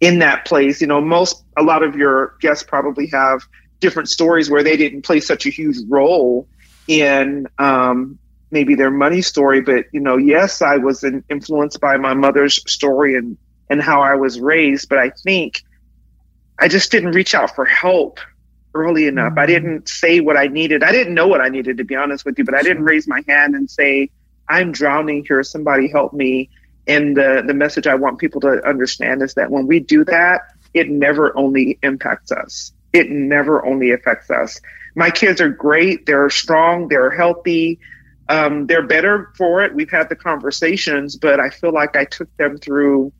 in 0.00 0.20
that 0.20 0.44
place, 0.44 0.80
you 0.80 0.86
know, 0.86 1.00
most, 1.00 1.44
a 1.56 1.62
lot 1.62 1.82
of 1.82 1.96
your 1.96 2.36
guests 2.40 2.62
probably 2.62 3.08
have 3.08 3.42
different 3.80 4.08
stories 4.08 4.48
where 4.48 4.62
they 4.62 4.76
didn't 4.76 5.02
play 5.02 5.20
such 5.20 5.46
a 5.46 5.50
huge 5.50 5.76
role 5.88 6.48
in 6.86 7.46
um, 7.58 8.18
maybe 8.50 8.74
their 8.74 8.90
money 8.90 9.22
story. 9.22 9.60
But, 9.60 9.86
you 9.92 10.00
know, 10.00 10.16
yes, 10.16 10.62
I 10.62 10.76
was 10.76 11.04
influenced 11.28 11.80
by 11.80 11.96
my 11.96 12.14
mother's 12.14 12.62
story 12.70 13.16
and, 13.16 13.36
and 13.68 13.82
how 13.82 14.00
I 14.00 14.14
was 14.14 14.40
raised. 14.40 14.88
But 14.88 14.98
I 14.98 15.10
think 15.10 15.62
I 16.60 16.68
just 16.68 16.92
didn't 16.92 17.12
reach 17.12 17.34
out 17.34 17.54
for 17.54 17.64
help 17.64 18.20
early 18.74 19.06
enough. 19.06 19.34
I 19.36 19.46
didn't 19.46 19.88
say 19.88 20.20
what 20.20 20.36
I 20.36 20.46
needed. 20.46 20.82
I 20.82 20.92
didn't 20.92 21.14
know 21.14 21.26
what 21.26 21.40
I 21.40 21.48
needed, 21.48 21.78
to 21.78 21.84
be 21.84 21.96
honest 21.96 22.24
with 22.24 22.38
you, 22.38 22.44
but 22.44 22.54
I 22.54 22.62
didn't 22.62 22.84
raise 22.84 23.08
my 23.08 23.22
hand 23.28 23.54
and 23.54 23.70
say, 23.70 24.10
I'm 24.48 24.72
drowning 24.72 25.24
here. 25.26 25.42
Somebody 25.42 25.88
help 25.88 26.12
me. 26.12 26.50
And 26.86 27.16
the, 27.16 27.42
the 27.46 27.54
message 27.54 27.86
I 27.86 27.94
want 27.94 28.18
people 28.18 28.40
to 28.42 28.66
understand 28.66 29.22
is 29.22 29.34
that 29.34 29.50
when 29.50 29.66
we 29.66 29.80
do 29.80 30.04
that, 30.04 30.42
it 30.74 30.88
never 30.88 31.36
only 31.36 31.78
impacts 31.82 32.32
us. 32.32 32.72
It 32.92 33.10
never 33.10 33.64
only 33.66 33.90
affects 33.92 34.30
us. 34.30 34.60
my 34.94 35.10
kids 35.10 35.40
are 35.40 35.50
great. 35.50 36.06
They're 36.06 36.30
strong. 36.30 36.88
They're 36.88 37.10
healthy. 37.10 37.78
Um, 38.28 38.66
they're 38.66 38.86
better 38.86 39.32
for 39.36 39.62
it. 39.62 39.74
We've 39.74 39.90
had 39.90 40.08
the 40.08 40.16
conversations, 40.16 41.16
but 41.16 41.40
I 41.40 41.50
feel 41.50 41.72
like 41.72 41.96
I 41.96 42.04
took 42.04 42.34
them 42.36 42.58
through 42.58 43.12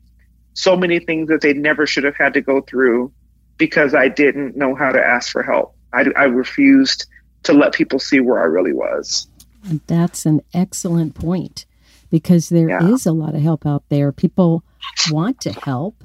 so 0.53 0.75
many 0.75 0.99
things 0.99 1.29
that 1.29 1.41
they 1.41 1.53
never 1.53 1.87
should 1.87 2.03
have 2.03 2.15
had 2.15 2.33
to 2.33 2.41
go 2.41 2.61
through 2.61 3.11
because 3.59 3.93
I 3.93 4.07
didn't 4.07 4.57
know 4.57 4.73
how 4.73 4.91
to 4.91 4.99
ask 4.99 5.31
for 5.31 5.43
help. 5.43 5.75
I, 5.93 6.05
I 6.15 6.23
refused 6.23 7.05
to 7.43 7.53
let 7.53 7.73
people 7.73 7.99
see 7.99 8.19
where 8.19 8.39
I 8.39 8.45
really 8.45 8.73
was. 8.73 9.27
That's 9.85 10.25
an 10.25 10.41
excellent 10.53 11.13
point 11.13 11.65
because 12.09 12.49
there 12.49 12.69
yeah. 12.69 12.87
is 12.87 13.05
a 13.05 13.11
lot 13.11 13.35
of 13.35 13.41
help 13.41 13.67
out 13.67 13.83
there. 13.89 14.11
People 14.11 14.63
want 15.11 15.41
to 15.41 15.51
help, 15.51 16.03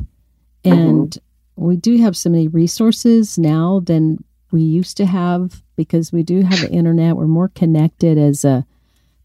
and 0.64 1.10
mm-hmm. 1.10 1.64
we 1.64 1.76
do 1.76 1.96
have 1.98 2.16
so 2.16 2.28
many 2.28 2.48
resources 2.48 3.38
now 3.38 3.80
than 3.80 4.22
we 4.50 4.62
used 4.62 4.96
to 4.98 5.06
have 5.06 5.62
because 5.76 6.12
we 6.12 6.22
do 6.22 6.42
have 6.42 6.60
the 6.60 6.70
internet. 6.70 7.16
We're 7.16 7.26
more 7.26 7.48
connected 7.48 8.18
as 8.18 8.44
a 8.44 8.66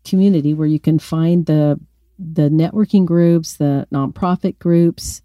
community 0.05 0.53
where 0.53 0.67
you 0.67 0.79
can 0.79 0.99
find 0.99 1.45
the 1.45 1.79
the 2.17 2.49
networking 2.49 3.05
groups, 3.05 3.57
the 3.57 3.87
nonprofit 3.91 4.59
groups. 4.59 5.21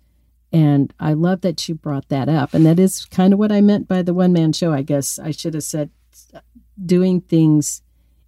And 0.54 0.94
I 1.00 1.14
love 1.14 1.40
that 1.40 1.68
you 1.68 1.74
brought 1.74 2.08
that 2.10 2.28
up. 2.28 2.54
And 2.54 2.64
that 2.64 2.78
is 2.78 3.06
kind 3.06 3.32
of 3.32 3.40
what 3.40 3.50
I 3.50 3.60
meant 3.60 3.88
by 3.88 4.02
the 4.02 4.14
one 4.14 4.32
man 4.32 4.52
show, 4.52 4.72
I 4.72 4.82
guess. 4.82 5.18
I 5.18 5.32
should 5.32 5.54
have 5.54 5.64
said 5.64 5.90
doing 6.86 7.20
things 7.20 7.82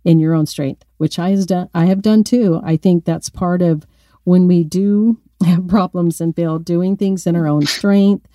in 0.05 0.19
your 0.19 0.35
own 0.35 0.47
strength, 0.47 0.85
which 0.97 1.21
I 1.21 1.31
has 1.31 1.47
done 1.47 1.71
I 1.73 1.87
have 1.87 2.03
done 2.03 2.25
too. 2.25 2.61
I 2.65 2.77
think 2.79 3.05
that's 3.05 3.31
part 3.31 3.63
of 3.63 3.87
when 4.25 4.49
we 4.49 4.65
do 4.65 5.21
have 5.45 5.69
problems 5.69 6.21
and 6.21 6.35
fail, 6.35 6.59
doing 6.59 6.97
things 6.97 7.29
in 7.29 7.37
our 7.37 7.47
own 7.47 7.65
strength, 7.65 8.27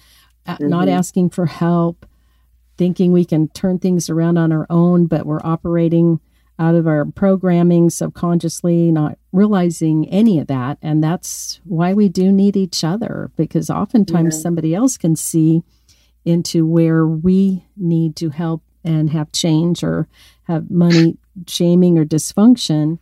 mm-hmm. 0.48 0.70
not 0.70 0.88
asking 0.88 1.32
for 1.32 1.46
help, 1.46 2.06
thinking 2.78 3.12
we 3.12 3.26
can 3.26 3.50
turn 3.50 3.78
things 3.78 4.10
around 4.10 4.38
on 4.38 4.54
our 4.54 4.68
own, 4.70 5.06
but 5.06 5.26
we're 5.26 5.42
operating 5.44 6.22
out 6.62 6.76
of 6.76 6.86
our 6.86 7.06
programming 7.06 7.90
subconsciously, 7.90 8.92
not 8.92 9.18
realizing 9.32 10.08
any 10.10 10.38
of 10.38 10.46
that. 10.46 10.78
And 10.80 11.04
that's 11.04 11.60
why 11.64 11.94
we 11.94 12.08
do 12.08 12.32
need 12.32 12.56
each 12.56 12.84
other 12.84 13.32
because 13.36 13.72
oftentimes 13.72 14.36
yeah. 14.36 14.42
somebody 14.44 14.76
else 14.76 14.96
can 14.96 15.16
see 15.16 15.64
into 16.24 16.64
where 16.68 17.08
we 17.08 17.66
need 17.76 18.16
to 18.18 18.30
help 18.30 18.62
and 18.84 19.10
have 19.10 19.32
change 19.32 19.84
or 19.84 20.08
have 20.44 20.70
money 20.70 21.18
shaming 21.48 21.98
or 21.98 22.06
dysfunction 22.06 23.00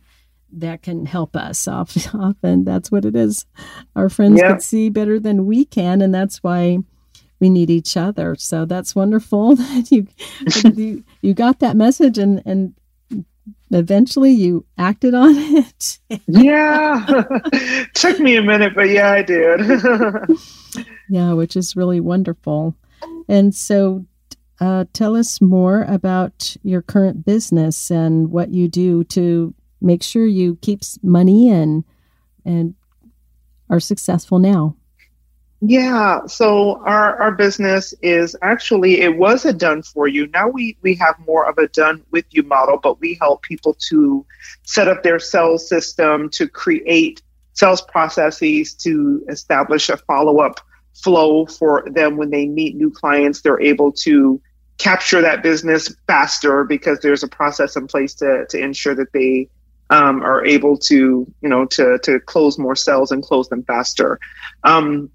that 0.52 0.80
can 0.82 1.04
help 1.04 1.36
us 1.36 1.68
often 2.14 2.64
that's 2.64 2.90
what 2.90 3.04
it 3.04 3.14
is 3.14 3.46
our 3.94 4.08
friends 4.08 4.40
yeah. 4.40 4.48
can 4.48 4.60
see 4.60 4.88
better 4.88 5.20
than 5.20 5.46
we 5.46 5.64
can 5.64 6.02
and 6.02 6.14
that's 6.14 6.42
why 6.42 6.78
we 7.38 7.48
need 7.48 7.70
each 7.70 7.96
other 7.96 8.34
so 8.34 8.64
that's 8.64 8.96
wonderful 8.96 9.54
that 9.56 9.90
you 9.90 10.06
you, 10.74 11.04
you 11.22 11.34
got 11.34 11.60
that 11.60 11.76
message 11.76 12.18
and 12.18 12.42
and 12.44 12.74
eventually 13.70 14.32
you 14.32 14.64
acted 14.78 15.14
on 15.14 15.34
it? 15.36 15.98
Yeah. 16.26 17.06
Took 17.94 18.18
me 18.18 18.36
a 18.36 18.42
minute 18.42 18.74
but 18.74 18.88
yeah 18.90 19.10
i 19.10 19.22
did. 19.22 19.60
Yeah 21.08 21.32
which 21.32 21.56
is 21.56 21.74
really 21.74 22.00
wonderful. 22.00 22.76
And 23.28 23.52
so 23.54 24.06
uh, 24.60 24.84
tell 24.92 25.16
us 25.16 25.40
more 25.40 25.84
about 25.88 26.56
your 26.62 26.82
current 26.82 27.24
business 27.24 27.90
and 27.90 28.30
what 28.30 28.50
you 28.50 28.68
do 28.68 29.02
to 29.04 29.54
make 29.80 30.02
sure 30.02 30.26
you 30.26 30.56
keep 30.62 30.82
money 31.02 31.50
and 31.50 31.84
and 32.44 32.74
are 33.68 33.80
successful 33.80 34.38
now. 34.38 34.76
Yeah, 35.62 36.26
so 36.26 36.82
our, 36.86 37.20
our 37.20 37.32
business 37.32 37.92
is 38.00 38.34
actually 38.40 39.02
it 39.02 39.18
was 39.18 39.44
a 39.44 39.52
done 39.52 39.82
for 39.82 40.08
you. 40.08 40.26
Now 40.28 40.48
we 40.48 40.78
we 40.80 40.94
have 40.94 41.16
more 41.26 41.46
of 41.46 41.58
a 41.58 41.68
done 41.68 42.02
with 42.10 42.24
you 42.30 42.42
model, 42.42 42.78
but 42.82 42.98
we 42.98 43.18
help 43.20 43.42
people 43.42 43.76
to 43.90 44.24
set 44.62 44.88
up 44.88 45.02
their 45.02 45.18
sales 45.18 45.68
system, 45.68 46.30
to 46.30 46.48
create 46.48 47.20
sales 47.52 47.82
processes, 47.82 48.72
to 48.74 49.22
establish 49.28 49.90
a 49.90 49.98
follow 49.98 50.40
up 50.40 50.60
flow 50.94 51.44
for 51.44 51.84
them 51.90 52.16
when 52.16 52.30
they 52.30 52.46
meet 52.46 52.74
new 52.74 52.90
clients. 52.90 53.42
They're 53.42 53.60
able 53.60 53.92
to 54.04 54.40
capture 54.78 55.20
that 55.20 55.42
business 55.42 55.94
faster 56.06 56.64
because 56.64 57.00
there's 57.00 57.22
a 57.22 57.28
process 57.28 57.76
in 57.76 57.86
place 57.86 58.14
to, 58.14 58.46
to 58.48 58.58
ensure 58.58 58.94
that 58.94 59.12
they 59.12 59.50
um, 59.90 60.22
are 60.22 60.42
able 60.46 60.78
to, 60.78 61.30
you 61.42 61.48
know, 61.48 61.66
to, 61.66 61.98
to 62.02 62.18
close 62.20 62.58
more 62.58 62.76
sales 62.76 63.10
and 63.10 63.22
close 63.22 63.48
them 63.50 63.62
faster. 63.64 64.18
Um, 64.64 65.10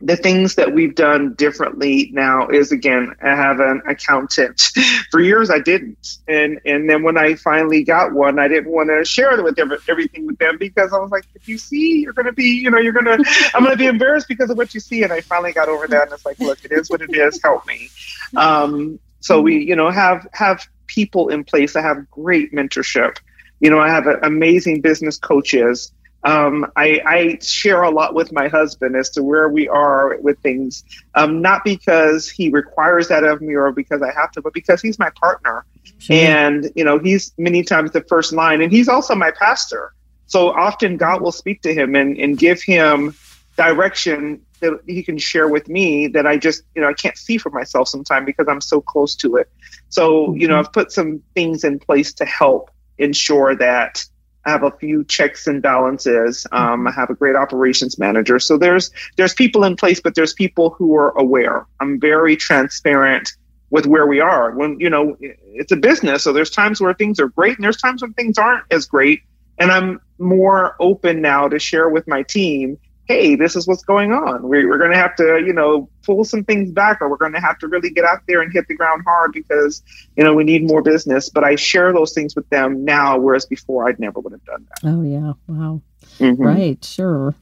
the 0.00 0.16
things 0.16 0.56
that 0.56 0.74
we've 0.74 0.94
done 0.94 1.32
differently 1.34 2.10
now 2.12 2.48
is 2.48 2.70
again, 2.70 3.14
I 3.22 3.30
have 3.30 3.60
an 3.60 3.82
accountant. 3.88 4.60
For 5.10 5.20
years, 5.20 5.50
I 5.50 5.58
didn't, 5.58 6.18
and 6.28 6.60
and 6.66 6.88
then 6.88 7.02
when 7.02 7.16
I 7.16 7.34
finally 7.34 7.82
got 7.82 8.12
one, 8.12 8.38
I 8.38 8.48
didn't 8.48 8.70
want 8.70 8.90
to 8.90 9.04
share 9.04 9.42
with 9.42 9.58
every, 9.58 9.78
everything 9.88 10.26
with 10.26 10.38
them 10.38 10.58
because 10.58 10.92
I 10.92 10.98
was 10.98 11.10
like, 11.10 11.24
if 11.34 11.48
you 11.48 11.56
see, 11.56 12.00
you're 12.00 12.12
gonna 12.12 12.32
be, 12.32 12.44
you 12.44 12.70
know, 12.70 12.78
you're 12.78 12.92
gonna, 12.92 13.16
I'm 13.54 13.64
gonna 13.64 13.76
be 13.76 13.86
embarrassed 13.86 14.28
because 14.28 14.50
of 14.50 14.58
what 14.58 14.74
you 14.74 14.80
see. 14.80 15.02
And 15.02 15.12
I 15.12 15.22
finally 15.22 15.52
got 15.52 15.68
over 15.68 15.86
that, 15.88 16.04
and 16.04 16.12
it's 16.12 16.26
like, 16.26 16.38
look, 16.40 16.62
it 16.64 16.72
is 16.72 16.90
what 16.90 17.00
it 17.00 17.14
is. 17.14 17.40
Help 17.42 17.66
me. 17.66 17.88
Um, 18.36 18.98
so 19.20 19.40
we, 19.40 19.64
you 19.64 19.76
know, 19.76 19.90
have 19.90 20.26
have 20.32 20.66
people 20.86 21.28
in 21.28 21.42
place. 21.44 21.74
I 21.74 21.82
have 21.82 22.10
great 22.10 22.52
mentorship. 22.52 23.16
You 23.60 23.70
know, 23.70 23.80
I 23.80 23.88
have 23.88 24.06
amazing 24.22 24.82
business 24.82 25.16
coaches 25.16 25.92
um, 26.26 26.66
I, 26.74 27.00
I, 27.06 27.38
share 27.40 27.84
a 27.84 27.90
lot 27.90 28.12
with 28.12 28.32
my 28.32 28.48
husband 28.48 28.96
as 28.96 29.10
to 29.10 29.22
where 29.22 29.48
we 29.48 29.68
are 29.68 30.18
with 30.18 30.40
things, 30.40 30.82
um, 31.14 31.40
not 31.40 31.62
because 31.62 32.28
he 32.28 32.50
requires 32.50 33.06
that 33.08 33.22
of 33.22 33.40
me 33.40 33.54
or 33.54 33.70
because 33.70 34.02
I 34.02 34.12
have 34.12 34.32
to, 34.32 34.42
but 34.42 34.52
because 34.52 34.82
he's 34.82 34.98
my 34.98 35.10
partner. 35.10 35.64
Sure. 35.98 36.16
And, 36.16 36.72
you 36.74 36.82
know, 36.82 36.98
he's 36.98 37.32
many 37.38 37.62
times 37.62 37.92
the 37.92 38.00
first 38.02 38.32
line, 38.32 38.60
and 38.60 38.72
he's 38.72 38.88
also 38.88 39.14
my 39.14 39.30
pastor. 39.30 39.92
So 40.26 40.50
often 40.50 40.96
God 40.96 41.22
will 41.22 41.30
speak 41.30 41.62
to 41.62 41.72
him 41.72 41.94
and, 41.94 42.18
and 42.18 42.36
give 42.36 42.60
him 42.60 43.14
direction 43.56 44.42
that 44.58 44.80
he 44.84 45.04
can 45.04 45.18
share 45.18 45.46
with 45.46 45.68
me 45.68 46.08
that 46.08 46.26
I 46.26 46.38
just, 46.38 46.64
you 46.74 46.82
know, 46.82 46.88
I 46.88 46.94
can't 46.94 47.16
see 47.16 47.38
for 47.38 47.50
myself 47.50 47.86
sometimes 47.86 48.26
because 48.26 48.48
I'm 48.48 48.60
so 48.60 48.80
close 48.80 49.14
to 49.16 49.36
it. 49.36 49.48
So, 49.90 50.26
mm-hmm. 50.26 50.40
you 50.40 50.48
know, 50.48 50.54
mm-hmm. 50.54 50.66
I've 50.66 50.72
put 50.72 50.90
some 50.90 51.22
things 51.34 51.62
in 51.62 51.78
place 51.78 52.12
to 52.14 52.24
help 52.24 52.72
ensure 52.98 53.54
that 53.56 54.04
I 54.46 54.50
have 54.50 54.62
a 54.62 54.70
few 54.70 55.04
checks 55.04 55.46
and 55.46 55.60
balances. 55.60 56.46
Um, 56.52 56.86
I 56.86 56.92
have 56.92 57.10
a 57.10 57.14
great 57.14 57.34
operations 57.34 57.98
manager. 57.98 58.38
So 58.38 58.56
there's 58.56 58.90
there's 59.16 59.34
people 59.34 59.64
in 59.64 59.76
place, 59.76 60.00
but 60.00 60.14
there's 60.14 60.32
people 60.32 60.70
who 60.70 60.94
are 60.96 61.10
aware. 61.18 61.66
I'm 61.80 62.00
very 62.00 62.36
transparent 62.36 63.32
with 63.70 63.86
where 63.86 64.06
we 64.06 64.20
are. 64.20 64.52
When 64.52 64.78
you 64.78 64.88
know 64.88 65.16
it's 65.20 65.72
a 65.72 65.76
business, 65.76 66.22
so 66.22 66.32
there's 66.32 66.50
times 66.50 66.80
where 66.80 66.94
things 66.94 67.18
are 67.18 67.28
great, 67.28 67.56
and 67.56 67.64
there's 67.64 67.76
times 67.76 68.02
when 68.02 68.12
things 68.14 68.38
aren't 68.38 68.64
as 68.70 68.86
great. 68.86 69.22
And 69.58 69.72
I'm 69.72 70.00
more 70.18 70.76
open 70.80 71.20
now 71.20 71.48
to 71.48 71.58
share 71.58 71.88
with 71.88 72.06
my 72.06 72.22
team 72.22 72.78
hey, 73.06 73.36
this 73.36 73.54
is 73.54 73.66
what's 73.66 73.84
going 73.84 74.12
on. 74.12 74.42
We're, 74.42 74.68
we're 74.68 74.78
going 74.78 74.90
to 74.90 74.96
have 74.98 75.14
to, 75.16 75.42
you 75.44 75.52
know, 75.52 75.88
pull 76.02 76.24
some 76.24 76.44
things 76.44 76.72
back 76.72 77.00
or 77.00 77.08
we're 77.08 77.16
going 77.16 77.32
to 77.32 77.40
have 77.40 77.58
to 77.60 77.68
really 77.68 77.90
get 77.90 78.04
out 78.04 78.20
there 78.26 78.42
and 78.42 78.52
hit 78.52 78.66
the 78.68 78.74
ground 78.74 79.02
hard 79.06 79.32
because, 79.32 79.82
you 80.16 80.24
know, 80.24 80.34
we 80.34 80.44
need 80.44 80.66
more 80.66 80.82
business. 80.82 81.30
But 81.30 81.44
I 81.44 81.54
share 81.54 81.92
those 81.92 82.12
things 82.12 82.34
with 82.34 82.48
them 82.50 82.84
now, 82.84 83.18
whereas 83.18 83.46
before 83.46 83.88
I'd 83.88 84.00
never 84.00 84.20
would 84.20 84.32
have 84.32 84.44
done 84.44 84.66
that. 84.68 84.88
Oh, 84.88 85.02
yeah. 85.02 85.32
Wow. 85.46 85.82
Mm-hmm. 86.18 86.42
Right. 86.42 86.84
Sure. 86.84 87.34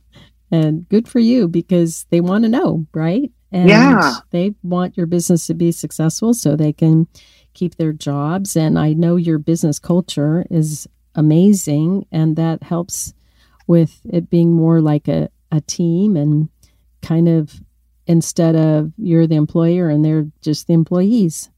And 0.50 0.88
good 0.88 1.08
for 1.08 1.18
you 1.18 1.48
because 1.48 2.06
they 2.10 2.20
want 2.20 2.44
to 2.44 2.50
know, 2.50 2.86
right? 2.92 3.30
And 3.50 3.68
yeah. 3.68 4.16
they 4.30 4.54
want 4.62 4.96
your 4.96 5.06
business 5.06 5.46
to 5.46 5.54
be 5.54 5.72
successful 5.72 6.34
so 6.34 6.56
they 6.56 6.72
can 6.72 7.06
keep 7.54 7.76
their 7.76 7.92
jobs. 7.92 8.56
And 8.56 8.78
I 8.78 8.92
know 8.92 9.16
your 9.16 9.38
business 9.38 9.78
culture 9.78 10.44
is 10.50 10.86
amazing 11.14 12.06
and 12.10 12.36
that 12.36 12.64
helps 12.64 13.14
with 13.66 14.00
it 14.04 14.28
being 14.28 14.52
more 14.52 14.80
like 14.80 15.08
a, 15.08 15.30
a 15.54 15.60
team 15.60 16.16
and 16.16 16.48
kind 17.02 17.28
of 17.28 17.60
instead 18.06 18.56
of 18.56 18.92
you're 18.98 19.26
the 19.26 19.36
employer 19.36 19.88
and 19.88 20.04
they're 20.04 20.26
just 20.42 20.66
the 20.66 20.74
employees. 20.74 21.50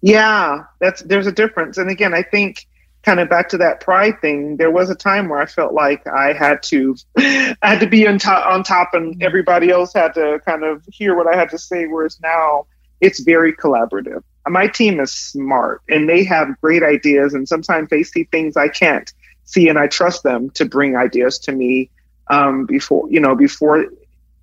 Yeah, 0.00 0.64
that's 0.80 1.02
there's 1.02 1.26
a 1.26 1.32
difference. 1.32 1.78
And 1.78 1.90
again, 1.90 2.14
I 2.14 2.22
think 2.22 2.66
kind 3.02 3.20
of 3.20 3.28
back 3.28 3.48
to 3.50 3.58
that 3.58 3.80
pride 3.80 4.20
thing, 4.20 4.56
there 4.56 4.70
was 4.70 4.90
a 4.90 4.94
time 4.94 5.28
where 5.28 5.40
I 5.40 5.46
felt 5.46 5.72
like 5.72 6.06
I 6.06 6.32
had 6.32 6.62
to 6.64 6.96
I 7.16 7.56
had 7.62 7.80
to 7.80 7.86
be 7.86 8.06
on 8.06 8.18
top 8.18 8.46
on 8.46 8.62
top 8.62 8.90
and 8.92 9.20
everybody 9.22 9.70
else 9.70 9.92
had 9.94 10.14
to 10.14 10.40
kind 10.44 10.64
of 10.64 10.84
hear 10.90 11.14
what 11.16 11.26
I 11.26 11.36
had 11.36 11.50
to 11.50 11.58
say, 11.58 11.86
whereas 11.86 12.20
now 12.20 12.66
it's 13.00 13.20
very 13.20 13.52
collaborative. 13.52 14.22
My 14.46 14.66
team 14.66 14.98
is 14.98 15.12
smart 15.12 15.82
and 15.88 16.08
they 16.08 16.24
have 16.24 16.60
great 16.60 16.82
ideas 16.82 17.34
and 17.34 17.46
sometimes 17.46 17.90
they 17.90 18.02
see 18.02 18.24
things 18.24 18.56
I 18.56 18.68
can't 18.68 19.12
see 19.44 19.68
and 19.68 19.78
I 19.78 19.86
trust 19.86 20.22
them 20.22 20.50
to 20.50 20.64
bring 20.64 20.96
ideas 20.96 21.38
to 21.40 21.52
me 21.52 21.90
um, 22.30 22.66
before 22.66 23.10
you 23.10 23.20
know 23.20 23.34
before 23.34 23.86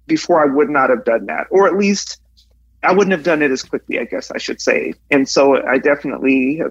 before 0.08 0.42
I 0.44 0.54
would 0.54 0.70
not 0.70 0.90
have 0.90 1.06
done 1.06 1.26
that, 1.28 1.48
or 1.50 1.68
at 1.68 1.76
least 1.78 2.22
I 2.84 2.94
wouldn't 2.94 3.12
have 3.12 3.24
done 3.24 3.42
it 3.42 3.52
as 3.52 3.64
quickly. 3.64 4.00
I 4.00 4.06
guess 4.06 4.32
I 4.32 4.38
should 4.38 4.62
say. 4.62 4.94
And 5.12 5.28
so 5.28 5.66
I 5.66 5.78
definitely 5.78 6.62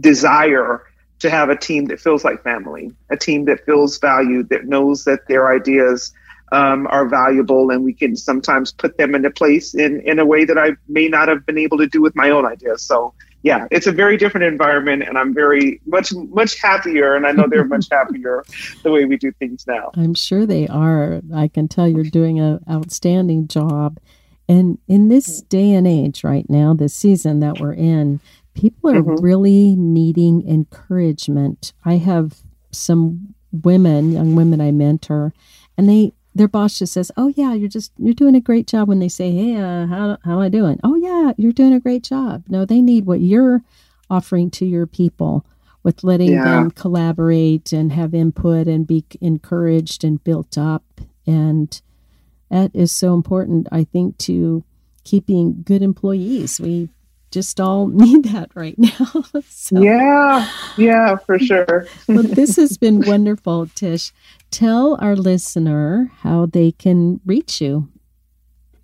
desire 0.00 0.84
to 1.20 1.30
have 1.30 1.48
a 1.48 1.56
team 1.56 1.86
that 1.86 2.00
feels 2.00 2.24
like 2.24 2.42
family, 2.42 2.92
a 3.10 3.16
team 3.16 3.46
that 3.46 3.64
feels 3.64 3.98
valued, 3.98 4.50
that 4.50 4.66
knows 4.66 5.04
that 5.04 5.26
their 5.28 5.50
ideas 5.50 6.12
um, 6.52 6.86
are 6.88 7.08
valuable, 7.08 7.70
and 7.70 7.82
we 7.82 7.92
can 7.92 8.16
sometimes 8.16 8.72
put 8.72 8.96
them 8.98 9.14
into 9.14 9.30
place 9.30 9.74
in 9.74 10.00
in 10.02 10.18
a 10.18 10.24
way 10.24 10.44
that 10.44 10.58
I 10.58 10.72
may 10.88 11.08
not 11.08 11.28
have 11.28 11.44
been 11.46 11.58
able 11.58 11.78
to 11.78 11.86
do 11.86 12.00
with 12.00 12.14
my 12.14 12.30
own 12.30 12.46
ideas. 12.46 12.82
So 12.82 13.14
yeah, 13.46 13.68
it's 13.70 13.86
a 13.86 13.92
very 13.92 14.16
different 14.16 14.44
environment, 14.44 15.04
and 15.04 15.16
I'm 15.16 15.32
very 15.32 15.80
much 15.86 16.12
much 16.12 16.60
happier, 16.60 17.14
and 17.14 17.24
I 17.24 17.30
know 17.30 17.46
they're 17.48 17.64
much 17.64 17.86
happier 17.92 18.42
the 18.82 18.90
way 18.90 19.04
we 19.04 19.16
do 19.16 19.30
things 19.38 19.68
now. 19.68 19.92
I'm 19.94 20.14
sure 20.14 20.46
they 20.46 20.66
are. 20.66 21.20
I 21.32 21.46
can 21.46 21.68
tell 21.68 21.86
you're 21.86 22.02
doing 22.02 22.40
an 22.40 22.58
outstanding 22.68 23.46
job. 23.46 24.00
And 24.48 24.78
in 24.88 25.10
this 25.10 25.42
day 25.42 25.70
and 25.70 25.86
age, 25.86 26.24
right 26.24 26.48
now, 26.50 26.74
this 26.74 26.92
season 26.92 27.38
that 27.38 27.60
we're 27.60 27.74
in, 27.74 28.18
people 28.54 28.90
are 28.90 29.02
mm-hmm. 29.02 29.24
really 29.24 29.76
needing 29.76 30.44
encouragement. 30.48 31.72
I 31.84 31.98
have 31.98 32.38
some 32.72 33.32
women, 33.52 34.10
young 34.10 34.34
women 34.34 34.60
I 34.60 34.72
mentor, 34.72 35.32
and 35.78 35.88
they 35.88 36.12
their 36.36 36.48
boss 36.48 36.78
just 36.78 36.92
says, 36.92 37.10
"Oh 37.16 37.32
yeah, 37.36 37.54
you're 37.54 37.68
just 37.68 37.92
you're 37.98 38.14
doing 38.14 38.34
a 38.34 38.40
great 38.40 38.66
job." 38.66 38.88
When 38.88 38.98
they 38.98 39.08
say, 39.08 39.32
"Hey, 39.32 39.56
uh, 39.56 39.86
how 39.86 40.18
how 40.24 40.32
am 40.34 40.38
I 40.38 40.48
doing?" 40.48 40.78
"Oh 40.84 40.94
yeah, 40.96 41.32
you're 41.36 41.52
doing 41.52 41.72
a 41.72 41.80
great 41.80 42.02
job." 42.02 42.44
No, 42.48 42.64
they 42.64 42.80
need 42.80 43.06
what 43.06 43.20
you're 43.20 43.62
offering 44.10 44.50
to 44.52 44.66
your 44.66 44.86
people 44.86 45.44
with 45.86 46.02
letting 46.02 46.32
yeah. 46.32 46.42
them 46.42 46.70
collaborate 46.72 47.72
and 47.72 47.92
have 47.92 48.12
input 48.12 48.66
and 48.66 48.88
be 48.88 49.04
encouraged 49.20 50.02
and 50.02 50.22
built 50.24 50.58
up 50.58 50.82
and 51.26 51.80
that 52.50 52.74
is 52.74 52.90
so 52.90 53.14
important 53.14 53.68
i 53.70 53.84
think 53.84 54.18
to 54.18 54.64
keeping 55.04 55.62
good 55.62 55.82
employees 55.82 56.60
we 56.60 56.88
just 57.36 57.60
all 57.60 57.86
need 58.04 58.24
that 58.24 58.50
right 58.54 58.78
now 58.78 59.12
so. 59.48 59.78
yeah 59.78 60.50
yeah 60.78 61.16
for 61.16 61.38
sure 61.38 61.86
well 62.08 62.22
this 62.40 62.56
has 62.56 62.78
been 62.78 63.02
wonderful 63.02 63.66
tish 63.74 64.12
tell 64.50 64.96
our 65.00 65.16
listener 65.16 66.10
how 66.20 66.46
they 66.46 66.72
can 66.72 67.20
reach 67.26 67.60
you. 67.60 67.88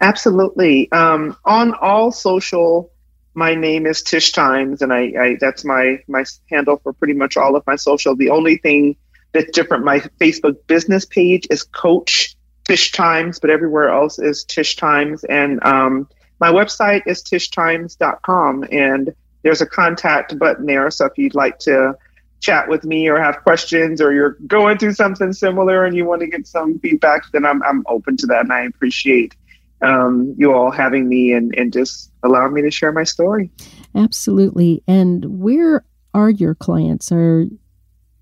Absolutely. 0.01 0.91
Um, 0.93 1.37
on 1.45 1.75
all 1.81 2.11
social, 2.11 2.91
my 3.35 3.55
name 3.55 3.87
is 3.87 4.03
Tish 4.03 4.33
Times, 4.33 4.83
and 4.83 4.93
I, 4.93 5.13
I, 5.19 5.37
that's 5.41 5.65
my 5.65 5.99
my 6.09 6.25
handle 6.51 6.79
for 6.83 6.93
pretty 6.93 7.15
much 7.15 7.37
all 7.37 7.57
of 7.57 7.67
my 7.67 7.77
social. 7.77 8.17
The 8.17 8.31
only 8.31 8.59
thing 8.59 8.97
that's 9.33 9.51
different, 9.53 9.85
my 9.85 10.01
Facebook 10.21 10.57
business 10.67 11.07
page 11.07 11.47
is 11.51 11.63
Coach 11.63 12.37
Tish 12.65 12.93
Times, 12.93 13.39
but 13.39 13.49
everywhere 13.49 13.89
else 13.89 14.19
is 14.19 14.45
Tish 14.45 14.77
Times, 14.77 15.25
and 15.25 15.65
um, 15.65 16.09
my 16.43 16.51
website 16.51 17.03
is 17.07 17.23
tishtimes.com, 17.23 18.65
and 18.73 19.15
there's 19.45 19.61
a 19.61 19.67
contact 19.67 20.37
button 20.41 20.67
there. 20.67 20.91
So 20.91 21.07
if 21.07 21.17
you'd 21.17 21.37
like 21.37 21.61
to 21.61 21.97
chat 22.41 22.69
with 22.69 22.83
me 22.85 23.09
or 23.09 23.17
have 23.23 23.45
questions 23.45 24.01
or 24.01 24.13
you're 24.13 24.37
going 24.49 24.77
through 24.77 24.95
something 24.95 25.33
similar 25.33 25.85
and 25.85 25.97
you 25.97 26.05
want 26.05 26.21
to 26.23 26.27
get 26.27 26.49
some 26.49 26.81
feedback, 26.81 27.31
then 27.31 27.47
I'm, 27.47 27.63
I'm 27.63 27.85
open 27.87 28.17
to 28.17 28.27
that. 28.27 28.41
And 28.41 28.53
I 28.53 28.63
appreciate 28.63 29.37
um, 29.83 30.35
you 30.37 30.53
all 30.53 30.73
having 30.73 31.09
me 31.09 31.33
and, 31.33 31.55
and 31.57 31.73
just 31.73 32.11
allowing 32.25 32.55
me 32.55 32.63
to 32.63 32.73
share 32.73 32.91
my 32.91 33.05
story. 33.05 33.49
Absolutely. 33.95 34.83
And 34.89 35.25
where 35.39 35.85
are 36.13 36.31
your 36.31 36.57
clients? 36.57 37.13
Are, 37.13 37.45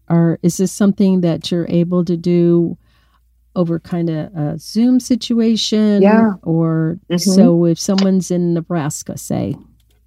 are, 0.09 0.39
is 0.43 0.59
this 0.59 0.73
something 0.73 1.23
that 1.23 1.51
you're 1.51 1.67
able 1.71 2.05
to 2.05 2.19
do 2.19 2.77
over 3.57 3.79
kind 3.79 4.11
of 4.11 4.35
a 4.35 4.59
Zoom 4.59 5.01
situation? 5.01 6.03
Yeah. 6.03 6.35
Or 6.43 6.99
mm-hmm. 7.11 7.19
so 7.19 7.65
if 7.65 7.79
someone's 7.79 8.31
in 8.31 8.55
Nebraska, 8.55 9.17
say, 9.19 9.57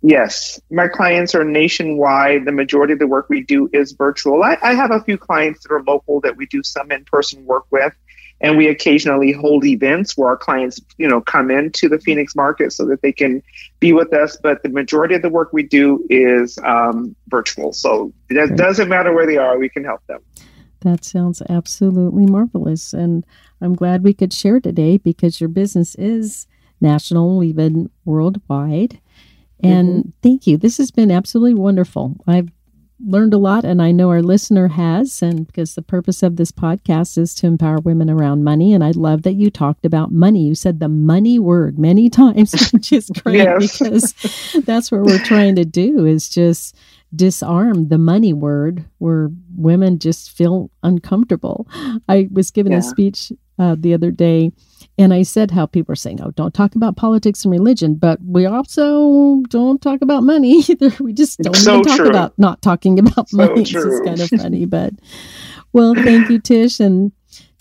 Yes, 0.06 0.60
my 0.70 0.90
clients 0.90 1.34
are 1.34 1.46
nationwide. 1.46 2.44
The 2.44 2.52
majority 2.52 2.92
of 2.92 3.00
the 3.00 3.08
work 3.08 3.28
we 3.30 3.42
do 3.42 3.70
is 3.72 3.94
virtual. 3.94 4.44
I, 4.44 4.58
I 4.62 4.74
have 4.74 4.92
a 4.92 5.02
few 5.02 5.18
clients 5.18 5.64
that 5.64 5.74
are 5.74 5.82
local 5.82 6.20
that 6.22 6.36
we 6.36 6.46
do 6.46 6.62
some 6.62 6.92
in-person 6.92 7.46
work 7.46 7.64
with, 7.72 7.94
and 8.42 8.58
we 8.58 8.68
occasionally 8.68 9.32
hold 9.32 9.64
events 9.64 10.18
where 10.18 10.28
our 10.28 10.36
clients, 10.36 10.82
you 10.98 11.08
know, 11.08 11.22
come 11.22 11.50
into 11.50 11.88
the 11.88 12.00
Phoenix 12.00 12.36
market 12.36 12.74
so 12.74 12.86
that 12.88 13.02
they 13.02 13.14
can 13.14 13.42
be 13.80 13.94
with 13.94 14.14
us. 14.14 14.36
But 14.36 14.62
the 14.62 14.68
majority 14.68 15.16
of 15.16 15.22
the 15.22 15.30
work 15.30 15.54
we 15.54 15.64
do 15.64 16.06
is 16.10 16.58
um, 16.66 17.16
virtual, 17.30 17.72
so 17.72 18.12
it 18.30 18.58
doesn't 18.58 18.90
matter 18.90 19.14
where 19.14 19.26
they 19.26 19.38
are. 19.38 19.58
We 19.58 19.70
can 19.70 19.86
help 19.86 20.06
them. 20.08 20.20
That 20.84 21.04
sounds 21.04 21.42
absolutely 21.50 22.26
marvelous, 22.26 22.94
and 22.94 23.26
I'm 23.62 23.74
glad 23.74 24.04
we 24.04 24.14
could 24.14 24.34
share 24.34 24.60
today 24.60 24.98
because 24.98 25.42
your 25.42 25.50
business 25.50 25.96
is 25.96 26.48
national, 26.82 27.44
even 27.44 27.90
worldwide. 28.06 29.00
And 29.64 29.90
mm-hmm. 29.90 30.10
thank 30.22 30.46
you. 30.46 30.58
This 30.58 30.78
has 30.78 30.92
been 30.92 31.10
absolutely 31.10 31.54
wonderful. 31.54 32.18
I've 32.28 32.50
learned 33.06 33.34
a 33.34 33.38
lot, 33.38 33.64
and 33.64 33.82
I 33.82 33.92
know 33.92 34.10
our 34.10 34.22
listener 34.22 34.68
has. 34.70 35.22
And 35.22 35.48
because 35.48 35.76
the 35.76 35.82
purpose 35.82 36.24
of 36.24 36.36
this 36.36 36.52
podcast 36.52 37.18
is 37.18 37.34
to 37.36 37.48
empower 37.48 37.80
women 37.80 38.10
around 38.10 38.44
money. 38.44 38.74
And 38.74 38.84
I 38.84 38.92
love 38.92 39.24
that 39.24 39.34
you 39.34 39.50
talked 39.50 39.86
about 39.86 40.12
money. 40.12 40.44
You 40.44 40.56
said 40.56 40.80
the 40.80 40.90
money 40.90 41.40
word 41.40 41.80
many 41.80 42.10
times, 42.22 42.72
which 42.72 42.92
is 42.92 43.10
great 43.10 43.38
yes. 43.38 43.80
because 43.80 44.64
that's 44.66 44.92
what 44.92 45.04
we're 45.04 45.24
trying 45.24 45.56
to 45.56 45.66
do 45.66 46.06
is 46.06 46.30
just 46.30 46.76
disarm 47.16 47.90
the 47.90 47.98
money 47.98 48.34
word 48.34 48.86
where 48.98 49.30
women 49.56 50.00
just 50.00 50.32
feel 50.32 50.72
uncomfortable. 50.82 51.68
I 52.08 52.28
was 52.32 52.52
given 52.52 52.72
yeah. 52.72 52.80
a 52.80 52.82
speech 52.82 53.32
uh, 53.60 53.76
the 53.78 53.94
other 53.94 54.12
day 54.12 54.52
and 54.98 55.14
I 55.14 55.24
said 55.24 55.50
how 55.50 55.66
people 55.66 55.94
are 55.94 55.98
saying, 55.98 56.22
oh, 56.22 56.32
don't 56.32 56.54
talk 56.54 56.76
about 56.76 56.98
politics 56.98 57.44
and 57.44 57.52
religion, 57.52 57.96
but 57.96 58.20
we 58.24 58.46
also 58.46 59.42
don't 59.50 59.82
talk 59.82 60.02
about 60.02 60.24
money 60.24 60.60
either. 60.70 60.92
We 61.00 61.14
just 61.14 61.40
don't 61.40 61.56
so 61.56 61.80
even 61.80 61.84
talk 61.86 61.98
true. 61.98 62.10
about 62.10 62.38
not 62.38 62.62
talking 62.62 63.00
about 63.00 63.30
so 63.30 63.38
money. 63.38 63.64
True. 63.64 63.98
It's 63.98 64.06
kind 64.06 64.22
of 64.22 64.30
funny, 64.42 64.66
but 64.66 64.94
well, 65.72 65.96
thank 65.96 66.30
you, 66.30 66.40
Tish. 66.40 66.80
And 66.80 67.12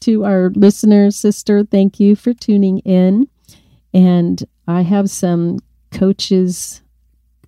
to 0.00 0.24
our 0.24 0.50
listeners, 0.50 1.16
sister, 1.16 1.64
thank 1.64 1.98
you 1.98 2.16
for 2.16 2.34
tuning 2.34 2.80
in. 2.80 3.26
And 3.94 4.42
I 4.68 4.82
have 4.82 5.08
some 5.08 5.58
coaches 5.90 6.82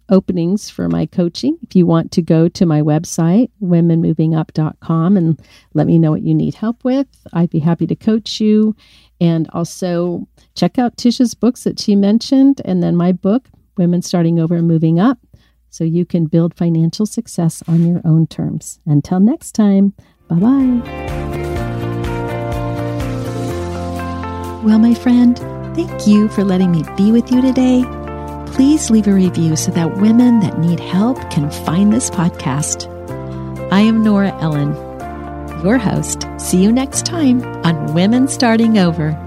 openings 0.08 0.70
for 0.70 0.88
my 0.88 1.06
coaching. 1.06 1.58
If 1.62 1.74
you 1.74 1.86
want 1.86 2.12
to 2.12 2.22
go 2.22 2.48
to 2.48 2.66
my 2.66 2.82
website, 2.82 3.50
womenmovingup.com, 3.62 5.16
and 5.16 5.40
let 5.74 5.86
me 5.86 5.98
know 5.98 6.10
what 6.10 6.22
you 6.22 6.34
need 6.34 6.54
help 6.54 6.84
with, 6.84 7.06
I'd 7.32 7.50
be 7.50 7.58
happy 7.58 7.86
to 7.86 7.96
coach 7.96 8.40
you. 8.40 8.76
And 9.20 9.48
also 9.52 10.26
check 10.54 10.78
out 10.78 10.96
Tish's 10.96 11.34
books 11.34 11.64
that 11.64 11.78
she 11.80 11.96
mentioned, 11.96 12.60
and 12.64 12.82
then 12.82 12.96
my 12.96 13.12
book, 13.12 13.48
Women 13.76 14.02
Starting 14.02 14.38
Over 14.38 14.56
and 14.56 14.68
Moving 14.68 15.00
Up, 15.00 15.18
so 15.70 15.84
you 15.84 16.04
can 16.04 16.26
build 16.26 16.54
financial 16.54 17.06
success 17.06 17.62
on 17.66 17.86
your 17.86 18.00
own 18.04 18.26
terms. 18.26 18.80
Until 18.86 19.20
next 19.20 19.52
time, 19.52 19.94
bye 20.28 20.36
bye. 20.36 21.34
Well, 24.64 24.78
my 24.78 24.94
friend, 24.94 25.38
thank 25.74 26.06
you 26.06 26.28
for 26.28 26.42
letting 26.42 26.70
me 26.70 26.84
be 26.96 27.12
with 27.12 27.30
you 27.30 27.42
today. 27.42 27.84
Please 28.54 28.90
leave 28.90 29.06
a 29.06 29.12
review 29.12 29.56
so 29.56 29.70
that 29.72 29.98
women 29.98 30.40
that 30.40 30.58
need 30.58 30.80
help 30.80 31.18
can 31.30 31.50
find 31.50 31.92
this 31.92 32.08
podcast. 32.08 32.90
I 33.72 33.80
am 33.80 34.02
Nora 34.02 34.30
Ellen 34.40 34.74
your 35.64 35.78
host. 35.78 36.28
See 36.36 36.62
you 36.62 36.70
next 36.70 37.06
time 37.06 37.42
on 37.64 37.94
Women 37.94 38.28
Starting 38.28 38.78
Over. 38.78 39.18